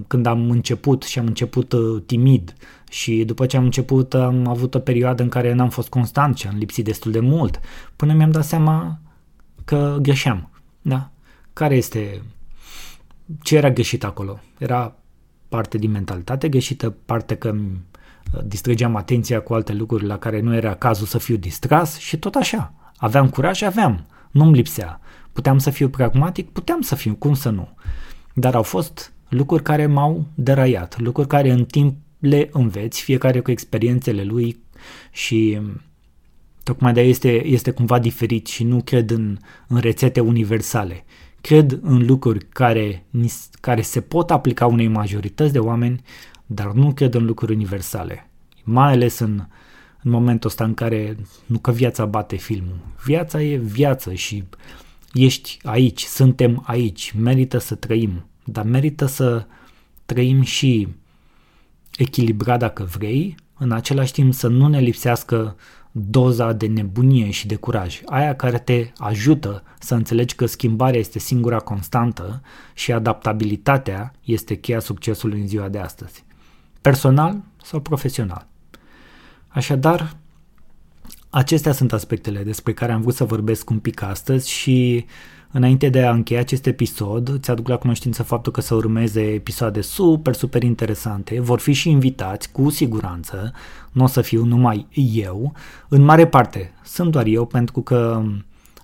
Când 0.07 0.27
am 0.27 0.51
început 0.51 1.03
și 1.03 1.19
am 1.19 1.27
început 1.27 1.73
uh, 1.73 2.03
timid 2.07 2.55
și 2.91 3.25
după 3.25 3.47
ce 3.47 3.57
am 3.57 3.65
început 3.65 4.15
am 4.15 4.47
avut 4.47 4.75
o 4.75 4.79
perioadă 4.79 5.23
în 5.23 5.29
care 5.29 5.53
n-am 5.53 5.71
fost 5.71 5.89
constant 5.89 6.37
și 6.37 6.47
am 6.47 6.57
lipsit 6.57 6.85
destul 6.85 7.13
de 7.13 7.21
mult, 7.21 7.61
până 7.97 8.13
mi-am 8.13 8.31
dat 8.31 8.45
seama 8.45 8.99
că 9.65 9.99
greșeam, 10.03 10.51
da? 10.83 11.11
Care 11.53 11.77
este... 11.77 12.23
Ce 13.43 13.57
era 13.57 13.71
greșit 13.71 14.05
acolo? 14.05 14.41
Era 14.59 14.95
parte 15.49 15.79
din 15.79 15.91
mentalitate 15.91 16.49
greșită, 16.49 16.91
parte 17.05 17.35
că 17.35 17.49
uh, 17.49 17.61
distrăgeam 18.45 18.97
atenția 18.97 19.41
cu 19.41 19.55
alte 19.55 19.73
lucruri 19.73 20.07
la 20.07 20.19
care 20.19 20.41
nu 20.41 20.55
era 20.55 20.75
cazul 20.75 21.07
să 21.07 21.19
fiu 21.19 21.37
distras 21.37 21.99
și 21.99 22.19
tot 22.19 22.35
așa. 22.35 22.75
Aveam 22.97 23.29
curaj, 23.29 23.63
aveam, 23.63 24.07
nu-mi 24.31 24.55
lipsea. 24.55 25.01
Puteam 25.33 25.59
să 25.59 25.71
fiu 25.71 25.89
pragmatic, 25.89 26.51
puteam 26.51 26.81
să 26.81 26.95
fiu, 26.95 27.15
cum 27.15 27.35
să 27.35 27.51
nu. 27.51 27.69
Dar 28.35 28.55
au 28.55 28.63
fost 28.63 29.13
lucruri 29.29 29.63
care 29.63 29.87
m-au 29.87 30.27
deraiat, 30.35 30.99
lucruri 30.99 31.29
care 31.29 31.51
în 31.51 31.65
timp 31.65 31.97
le 32.19 32.49
înveți, 32.53 33.03
fiecare 33.03 33.41
cu 33.41 33.51
experiențele 33.51 34.23
lui 34.23 34.63
și 35.11 35.61
tocmai 36.63 36.93
de 36.93 37.01
este, 37.01 37.47
este 37.47 37.71
cumva 37.71 37.99
diferit 37.99 38.47
și 38.47 38.65
nu 38.65 38.83
cred 38.83 39.11
în, 39.11 39.39
în 39.69 39.79
rețete 39.79 40.21
universale. 40.21 41.05
Cred 41.41 41.79
în 41.83 42.07
lucruri 42.07 42.47
care, 42.49 43.05
care 43.61 43.81
se 43.81 44.01
pot 44.01 44.31
aplica 44.31 44.67
unei 44.67 44.89
majorități 44.89 45.53
de 45.53 45.59
oameni, 45.59 46.03
dar 46.53 46.73
nu 46.73 46.93
cred 46.93 47.15
în 47.15 47.25
lucruri 47.25 47.55
universale. 47.55 48.31
Mai 48.65 48.93
ales 48.93 49.19
în, 49.19 49.47
în 50.03 50.11
momentul 50.11 50.51
ăsta 50.51 50.65
în 50.65 50.75
care 50.75 51.17
nu 51.47 51.59
că 51.59 51.71
viața 51.71 52.05
bate 52.05 52.37
filmul. 52.37 52.79
Viața 53.05 53.43
e 53.43 53.57
viață 53.57 54.13
și 54.13 54.45
ești 55.13 55.59
aici, 55.63 56.03
suntem 56.03 56.63
aici, 56.67 57.15
merită 57.19 57.59
să 57.59 57.75
trăim, 57.75 58.27
dar 58.45 58.65
merită 58.65 59.07
să 59.07 59.47
trăim 60.07 60.43
și 60.43 60.89
echilibrat 61.97 62.59
dacă 62.59 62.85
vrei, 62.85 63.35
în 63.59 63.73
același 63.73 64.13
timp 64.13 64.35
să 64.35 64.49
nu 64.49 64.69
ne 64.69 64.81
lipsească 64.81 65.57
doza 65.93 66.53
de 66.53 66.67
nebunie 66.67 67.31
și 67.31 67.47
de 67.47 67.55
curaj, 67.55 68.01
aia 68.07 68.37
care 68.37 68.59
te 68.59 68.91
ajută 68.97 69.63
să 69.79 69.95
înțelegi 69.95 70.35
că 70.35 70.47
schimbarea 70.47 71.01
este 71.01 71.19
singura 71.19 71.59
constantă 71.59 72.43
și 72.75 72.93
adaptabilitatea 72.93 74.13
este 74.25 74.55
cheia 74.55 74.81
succesului 74.81 75.41
în 75.41 75.47
ziua 75.47 75.69
de 75.69 75.79
astăzi, 75.79 76.25
personal 76.81 77.43
sau 77.63 77.81
profesional. 77.81 78.47
Așadar, 79.49 80.17
acestea 81.31 81.73
sunt 81.73 81.93
aspectele 81.93 82.43
despre 82.43 82.73
care 82.73 82.93
am 82.93 83.01
vrut 83.01 83.15
să 83.15 83.25
vorbesc 83.25 83.71
un 83.71 83.79
pic 83.79 84.03
astăzi 84.03 84.51
și 84.51 85.05
înainte 85.53 85.89
de 85.89 86.03
a 86.03 86.13
încheia 86.13 86.41
acest 86.41 86.67
episod, 86.67 87.29
îți 87.29 87.51
aduc 87.51 87.69
la 87.69 87.77
cunoștință 87.77 88.23
faptul 88.23 88.53
că 88.53 88.61
să 88.61 88.75
urmeze 88.75 89.21
episoade 89.21 89.81
super, 89.81 90.35
super 90.35 90.63
interesante. 90.63 91.41
Vor 91.41 91.59
fi 91.61 91.73
și 91.73 91.91
invitați, 91.91 92.53
cu 92.53 92.71
siguranță. 92.71 93.53
Nu 93.93 94.05
o 94.05 94.07
să 94.07 94.21
fiu 94.21 94.45
numai 94.45 94.87
eu. 95.13 95.53
În 95.89 96.03
mare 96.03 96.27
parte 96.27 96.73
sunt 96.85 97.11
doar 97.11 97.27
eu 97.27 97.47
pentru 97.47 97.81
că 97.81 98.23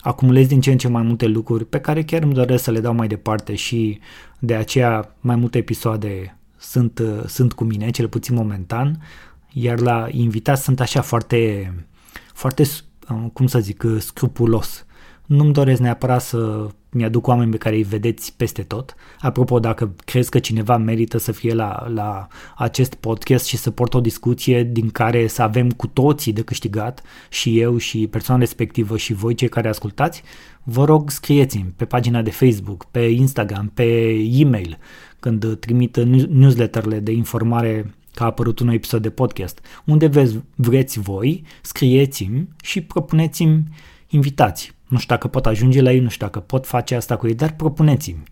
acumulez 0.01 0.47
din 0.47 0.61
ce 0.61 0.71
în 0.71 0.79
ce 0.79 0.89
mai 0.89 1.03
multe 1.03 1.27
lucruri 1.27 1.65
pe 1.65 1.81
care 1.81 2.03
chiar 2.03 2.23
îmi 2.23 2.35
doresc 2.35 2.63
să 2.63 2.71
le 2.71 2.81
dau 2.81 2.95
mai 2.95 3.07
departe 3.07 3.55
și 3.55 4.01
de 4.39 4.55
aceea 4.55 5.15
mai 5.21 5.37
multe 5.37 5.59
episoade 5.59 6.39
sunt, 6.71 7.03
sunt 7.27 7.53
cu 7.53 7.65
mine, 7.65 7.91
cel 7.91 8.09
puțin 8.09 8.35
momentan, 8.35 9.03
iar 9.53 9.81
la 9.81 10.07
invitați 10.11 10.63
sunt 10.63 10.81
așa 10.81 11.01
foarte 11.01 11.73
foarte, 12.37 12.63
uh, 13.11 13.25
cum 13.33 13.47
să 13.47 13.59
zic, 13.59 13.83
uh, 13.83 14.01
scrupulos. 14.01 14.87
Nu-mi 15.27 15.53
doresc 15.53 15.81
neapărat 15.81 16.23
să 16.23 16.67
mi-aduc 16.91 17.27
oameni 17.27 17.51
pe 17.51 17.57
care 17.57 17.77
îi 17.77 17.83
vedeți 17.83 18.35
peste 18.37 18.63
tot. 18.63 18.95
Apropo, 19.21 19.59
dacă 19.59 19.95
crezi 20.05 20.31
că 20.31 20.39
cineva 20.39 20.77
merită 20.77 21.19
să 21.19 21.33
fie 21.33 21.55
la, 21.55 21.87
la 21.89 22.27
acest 22.57 22.95
podcast 22.95 23.47
și 23.47 23.57
să 23.57 23.71
port 23.71 23.95
o 23.95 24.01
discuție 24.01 24.63
din 24.63 24.91
care 24.91 25.27
să 25.27 25.43
avem 25.43 25.71
cu 25.71 25.87
toții 25.87 26.33
de 26.33 26.43
câștigat, 26.43 27.03
și 27.29 27.61
eu 27.61 27.77
și 27.77 28.07
persoana 28.07 28.41
respectivă 28.41 28.97
și 28.97 29.13
voi 29.13 29.35
cei 29.35 29.49
care 29.49 29.69
ascultați, 29.69 30.23
vă 30.63 30.85
rog 30.85 31.11
scrieți-mi 31.11 31.73
pe 31.77 31.85
pagina 31.85 32.23
de 32.23 32.31
Facebook, 32.31 32.85
pe 32.85 33.01
Instagram, 33.01 33.71
pe 33.75 33.85
e-mail, 34.31 34.79
când 35.27 35.59
trimit 35.59 35.97
newsletterle 36.29 37.01
de 37.01 37.13
informare 37.13 37.95
că 38.15 38.23
a 38.23 38.27
apărut 38.27 38.59
un 38.59 38.69
episod 38.69 39.03
de 39.03 39.11
podcast. 39.11 39.61
Unde 39.85 40.07
veți, 40.07 40.41
vreți 40.55 41.01
voi, 41.01 41.43
scrieți-mi 41.63 42.49
și 42.63 42.81
propuneți-mi 42.81 43.65
invitații. 44.09 44.71
Nu 44.89 44.99
știu 44.99 45.15
dacă 45.15 45.29
pot 45.29 45.47
ajunge 45.47 45.83
la 45.83 45.93
ei, 45.93 46.01
nu 46.01 46.09
știu 46.09 46.27
dacă 46.27 46.41
pot 46.41 46.67
face 46.67 46.95
asta 46.95 47.17
cu 47.17 47.27
ei, 47.27 47.35
dar 47.35 47.53
propuneți-mi. 47.53 48.23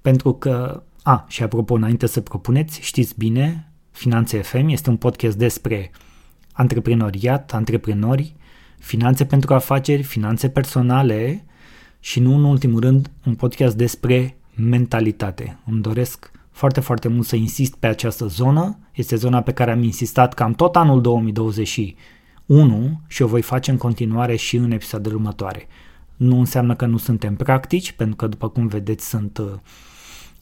Pentru 0.00 0.32
că, 0.32 0.82
a, 1.02 1.24
și 1.28 1.42
apropo, 1.42 1.74
înainte 1.74 2.06
să 2.06 2.20
propuneți, 2.20 2.80
știți 2.82 3.14
bine, 3.18 3.70
Finanțe 3.90 4.42
FM 4.42 4.68
este 4.68 4.90
un 4.90 4.96
podcast 4.96 5.36
despre 5.36 5.90
antreprenoriat, 6.52 7.52
antreprenori, 7.52 8.34
finanțe 8.78 9.24
pentru 9.24 9.54
afaceri, 9.54 10.02
finanțe 10.02 10.48
personale 10.48 11.44
și 12.00 12.20
nu 12.20 12.34
în 12.34 12.44
ultimul 12.44 12.80
rând 12.80 13.10
un 13.26 13.34
podcast 13.34 13.76
despre 13.76 14.39
mentalitate. 14.54 15.58
Îmi 15.66 15.80
doresc 15.80 16.30
foarte, 16.50 16.80
foarte 16.80 17.08
mult 17.08 17.26
să 17.26 17.36
insist 17.36 17.74
pe 17.74 17.86
această 17.86 18.26
zonă. 18.26 18.78
Este 18.92 19.16
zona 19.16 19.40
pe 19.40 19.52
care 19.52 19.70
am 19.70 19.82
insistat 19.82 20.34
cam 20.34 20.52
tot 20.52 20.76
anul 20.76 21.00
2021 21.00 23.00
și 23.06 23.22
o 23.22 23.26
voi 23.26 23.42
face 23.42 23.70
în 23.70 23.76
continuare 23.76 24.36
și 24.36 24.56
în 24.56 24.70
episoadele 24.70 25.14
următoare. 25.14 25.66
Nu 26.16 26.38
înseamnă 26.38 26.74
că 26.74 26.86
nu 26.86 26.96
suntem 26.96 27.34
practici, 27.34 27.92
pentru 27.92 28.16
că, 28.16 28.26
după 28.26 28.48
cum 28.48 28.66
vedeți, 28.66 29.08
sunt, 29.08 29.38
uh, 29.38 29.52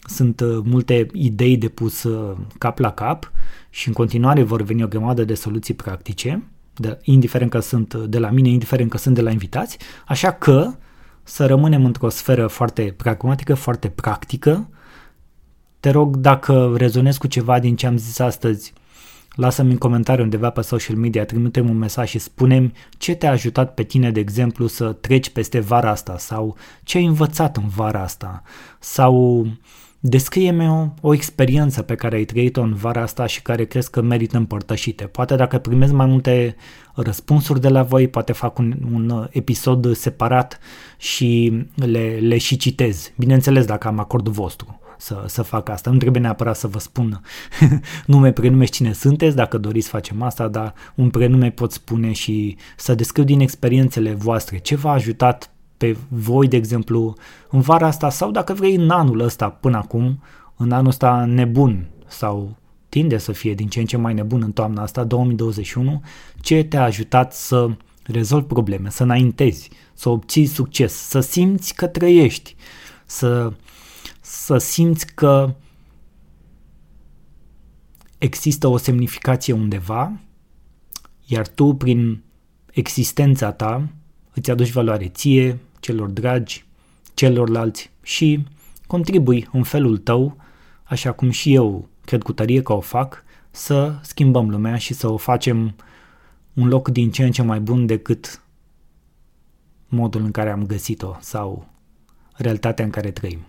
sunt 0.06 0.40
uh, 0.40 0.58
multe 0.64 1.06
idei 1.12 1.56
de 1.56 1.68
pus 1.68 2.02
uh, 2.02 2.36
cap 2.58 2.78
la 2.78 2.90
cap 2.90 3.32
și 3.70 3.88
în 3.88 3.94
continuare 3.94 4.42
vor 4.42 4.62
veni 4.62 4.82
o 4.82 4.88
grămadă 4.88 5.24
de 5.24 5.34
soluții 5.34 5.74
practice, 5.74 6.42
de, 6.74 6.98
indiferent 7.02 7.50
că 7.50 7.60
sunt 7.60 7.94
de 7.94 8.18
la 8.18 8.30
mine, 8.30 8.48
indiferent 8.48 8.90
că 8.90 8.98
sunt 8.98 9.14
de 9.14 9.20
la 9.20 9.30
invitați, 9.30 9.78
așa 10.06 10.32
că 10.32 10.74
să 11.28 11.46
rămânem 11.46 11.84
într-o 11.84 12.08
sferă 12.08 12.46
foarte 12.46 12.94
pragmatică, 12.96 13.54
foarte 13.54 13.88
practică, 13.88 14.68
te 15.80 15.90
rog, 15.90 16.16
dacă 16.16 16.74
rezonezi 16.76 17.18
cu 17.18 17.26
ceva 17.26 17.58
din 17.58 17.76
ce 17.76 17.86
am 17.86 17.96
zis 17.96 18.18
astăzi, 18.18 18.72
lasă-mi 19.34 19.70
în 19.70 19.78
comentariu 19.78 20.22
undeva 20.22 20.50
pe 20.50 20.60
social 20.60 20.96
media, 20.96 21.24
trimite-mi 21.24 21.70
un 21.70 21.78
mesaj 21.78 22.08
și 22.08 22.18
spune 22.18 22.72
ce 22.98 23.14
te-a 23.14 23.30
ajutat 23.30 23.74
pe 23.74 23.82
tine, 23.82 24.10
de 24.10 24.20
exemplu, 24.20 24.66
să 24.66 24.92
treci 24.92 25.30
peste 25.30 25.60
vara 25.60 25.90
asta 25.90 26.18
sau 26.18 26.56
ce 26.82 26.96
ai 26.98 27.04
învățat 27.04 27.56
în 27.56 27.68
vara 27.68 28.02
asta 28.02 28.42
sau 28.78 29.46
descrie-mi 30.00 30.68
o, 30.68 30.88
o 31.00 31.14
experiență 31.14 31.82
pe 31.82 31.94
care 31.94 32.16
ai 32.16 32.24
trăit-o 32.24 32.60
în 32.60 32.74
vara 32.74 33.02
asta 33.02 33.26
și 33.26 33.42
care 33.42 33.64
crezi 33.64 33.90
că 33.90 34.00
merită 34.00 34.36
împărtășite. 34.36 35.04
Poate 35.04 35.36
dacă 35.36 35.58
primezi 35.58 35.92
mai 35.92 36.06
multe 36.06 36.56
răspunsuri 36.94 37.60
de 37.60 37.68
la 37.68 37.82
voi, 37.82 38.08
poate 38.08 38.32
fac 38.32 38.58
un, 38.58 38.74
un 38.92 39.28
episod 39.30 39.96
separat 39.96 40.58
și 40.96 41.62
le, 41.74 42.18
le 42.20 42.38
și 42.38 42.56
citez. 42.56 43.12
Bineînțeles 43.16 43.64
dacă 43.64 43.88
am 43.88 43.98
acordul 43.98 44.32
vostru 44.32 44.80
să, 44.98 45.24
să 45.26 45.42
fac 45.42 45.68
asta. 45.68 45.90
Nu 45.90 45.96
trebuie 45.96 46.22
neapărat 46.22 46.56
să 46.56 46.66
vă 46.66 46.78
spun 46.78 47.20
nume, 48.06 48.32
prenume 48.32 48.64
și 48.64 48.70
cine 48.70 48.92
sunteți, 48.92 49.36
dacă 49.36 49.58
doriți 49.58 49.84
să 49.84 49.92
facem 49.92 50.22
asta, 50.22 50.48
dar 50.48 50.74
un 50.94 51.10
prenume 51.10 51.50
pot 51.50 51.72
spune 51.72 52.12
și 52.12 52.56
să 52.76 52.94
descriu 52.94 53.24
din 53.24 53.40
experiențele 53.40 54.12
voastre 54.12 54.58
ce 54.58 54.76
v-a 54.76 54.92
ajutat 54.92 55.50
pe 55.78 55.96
voi, 56.08 56.48
de 56.48 56.56
exemplu, 56.56 57.14
în 57.50 57.60
vara 57.60 57.86
asta 57.86 58.10
sau 58.10 58.30
dacă 58.30 58.52
vrei 58.52 58.74
în 58.74 58.90
anul 58.90 59.20
ăsta 59.20 59.48
până 59.48 59.76
acum, 59.76 60.22
în 60.56 60.72
anul 60.72 60.88
ăsta 60.88 61.24
nebun 61.24 61.88
sau 62.06 62.56
tinde 62.88 63.18
să 63.18 63.32
fie 63.32 63.54
din 63.54 63.68
ce 63.68 63.80
în 63.80 63.86
ce 63.86 63.96
mai 63.96 64.14
nebun 64.14 64.42
în 64.42 64.52
toamna 64.52 64.82
asta, 64.82 65.04
2021, 65.04 66.02
ce 66.40 66.64
te-a 66.64 66.82
ajutat 66.82 67.34
să 67.34 67.70
rezolvi 68.02 68.46
probleme, 68.46 68.90
să 68.90 69.02
înaintezi, 69.02 69.70
să 69.94 70.08
obții 70.08 70.46
succes, 70.46 70.92
să 70.92 71.20
simți 71.20 71.74
că 71.74 71.86
trăiești, 71.86 72.56
să 73.06 73.52
să 74.20 74.58
simți 74.58 75.14
că 75.14 75.54
există 78.18 78.66
o 78.66 78.76
semnificație 78.76 79.52
undeva, 79.52 80.20
iar 81.24 81.48
tu, 81.48 81.74
prin 81.74 82.22
existența 82.70 83.52
ta, 83.52 83.88
îți 84.34 84.50
aduci 84.50 84.72
valoare 84.72 85.08
ție, 85.08 85.58
celor 85.80 86.08
dragi, 86.08 86.64
celorlalți 87.14 87.90
și 88.02 88.44
contribui 88.86 89.48
în 89.52 89.62
felul 89.62 89.98
tău, 89.98 90.36
așa 90.82 91.12
cum 91.12 91.30
și 91.30 91.54
eu 91.54 91.88
cred 92.04 92.22
cu 92.22 92.32
tărie 92.32 92.62
că 92.62 92.72
o 92.72 92.80
fac, 92.80 93.24
să 93.50 93.98
schimbăm 94.02 94.50
lumea 94.50 94.76
și 94.76 94.94
să 94.94 95.08
o 95.08 95.16
facem 95.16 95.74
un 96.52 96.68
loc 96.68 96.88
din 96.88 97.10
ce 97.10 97.24
în 97.24 97.30
ce 97.30 97.42
mai 97.42 97.60
bun 97.60 97.86
decât 97.86 98.42
modul 99.88 100.22
în 100.22 100.30
care 100.30 100.50
am 100.50 100.66
găsit-o 100.66 101.16
sau 101.20 101.68
realitatea 102.34 102.84
în 102.84 102.90
care 102.90 103.10
trăim. 103.10 103.46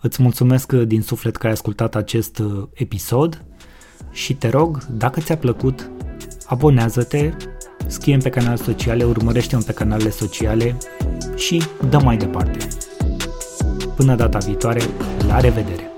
Îți 0.00 0.22
mulțumesc 0.22 0.72
din 0.72 1.02
suflet 1.02 1.36
că 1.36 1.46
ai 1.46 1.52
ascultat 1.52 1.94
acest 1.94 2.38
uh, 2.38 2.68
episod 2.72 3.44
și 4.10 4.34
te 4.34 4.48
rog, 4.48 4.84
dacă 4.84 5.20
ți-a 5.20 5.36
plăcut, 5.36 5.90
abonează-te, 6.46 7.32
scrie 7.90 8.16
pe 8.16 8.30
canale 8.30 8.56
sociale, 8.56 9.04
urmărește-mă 9.04 9.62
pe 9.66 9.72
canalele 9.72 10.10
sociale 10.10 10.76
și 11.36 11.62
dă 11.88 11.98
mai 11.98 12.16
departe. 12.16 12.58
Până 13.96 14.14
data 14.14 14.38
viitoare, 14.38 14.80
la 15.28 15.40
revedere! 15.40 15.89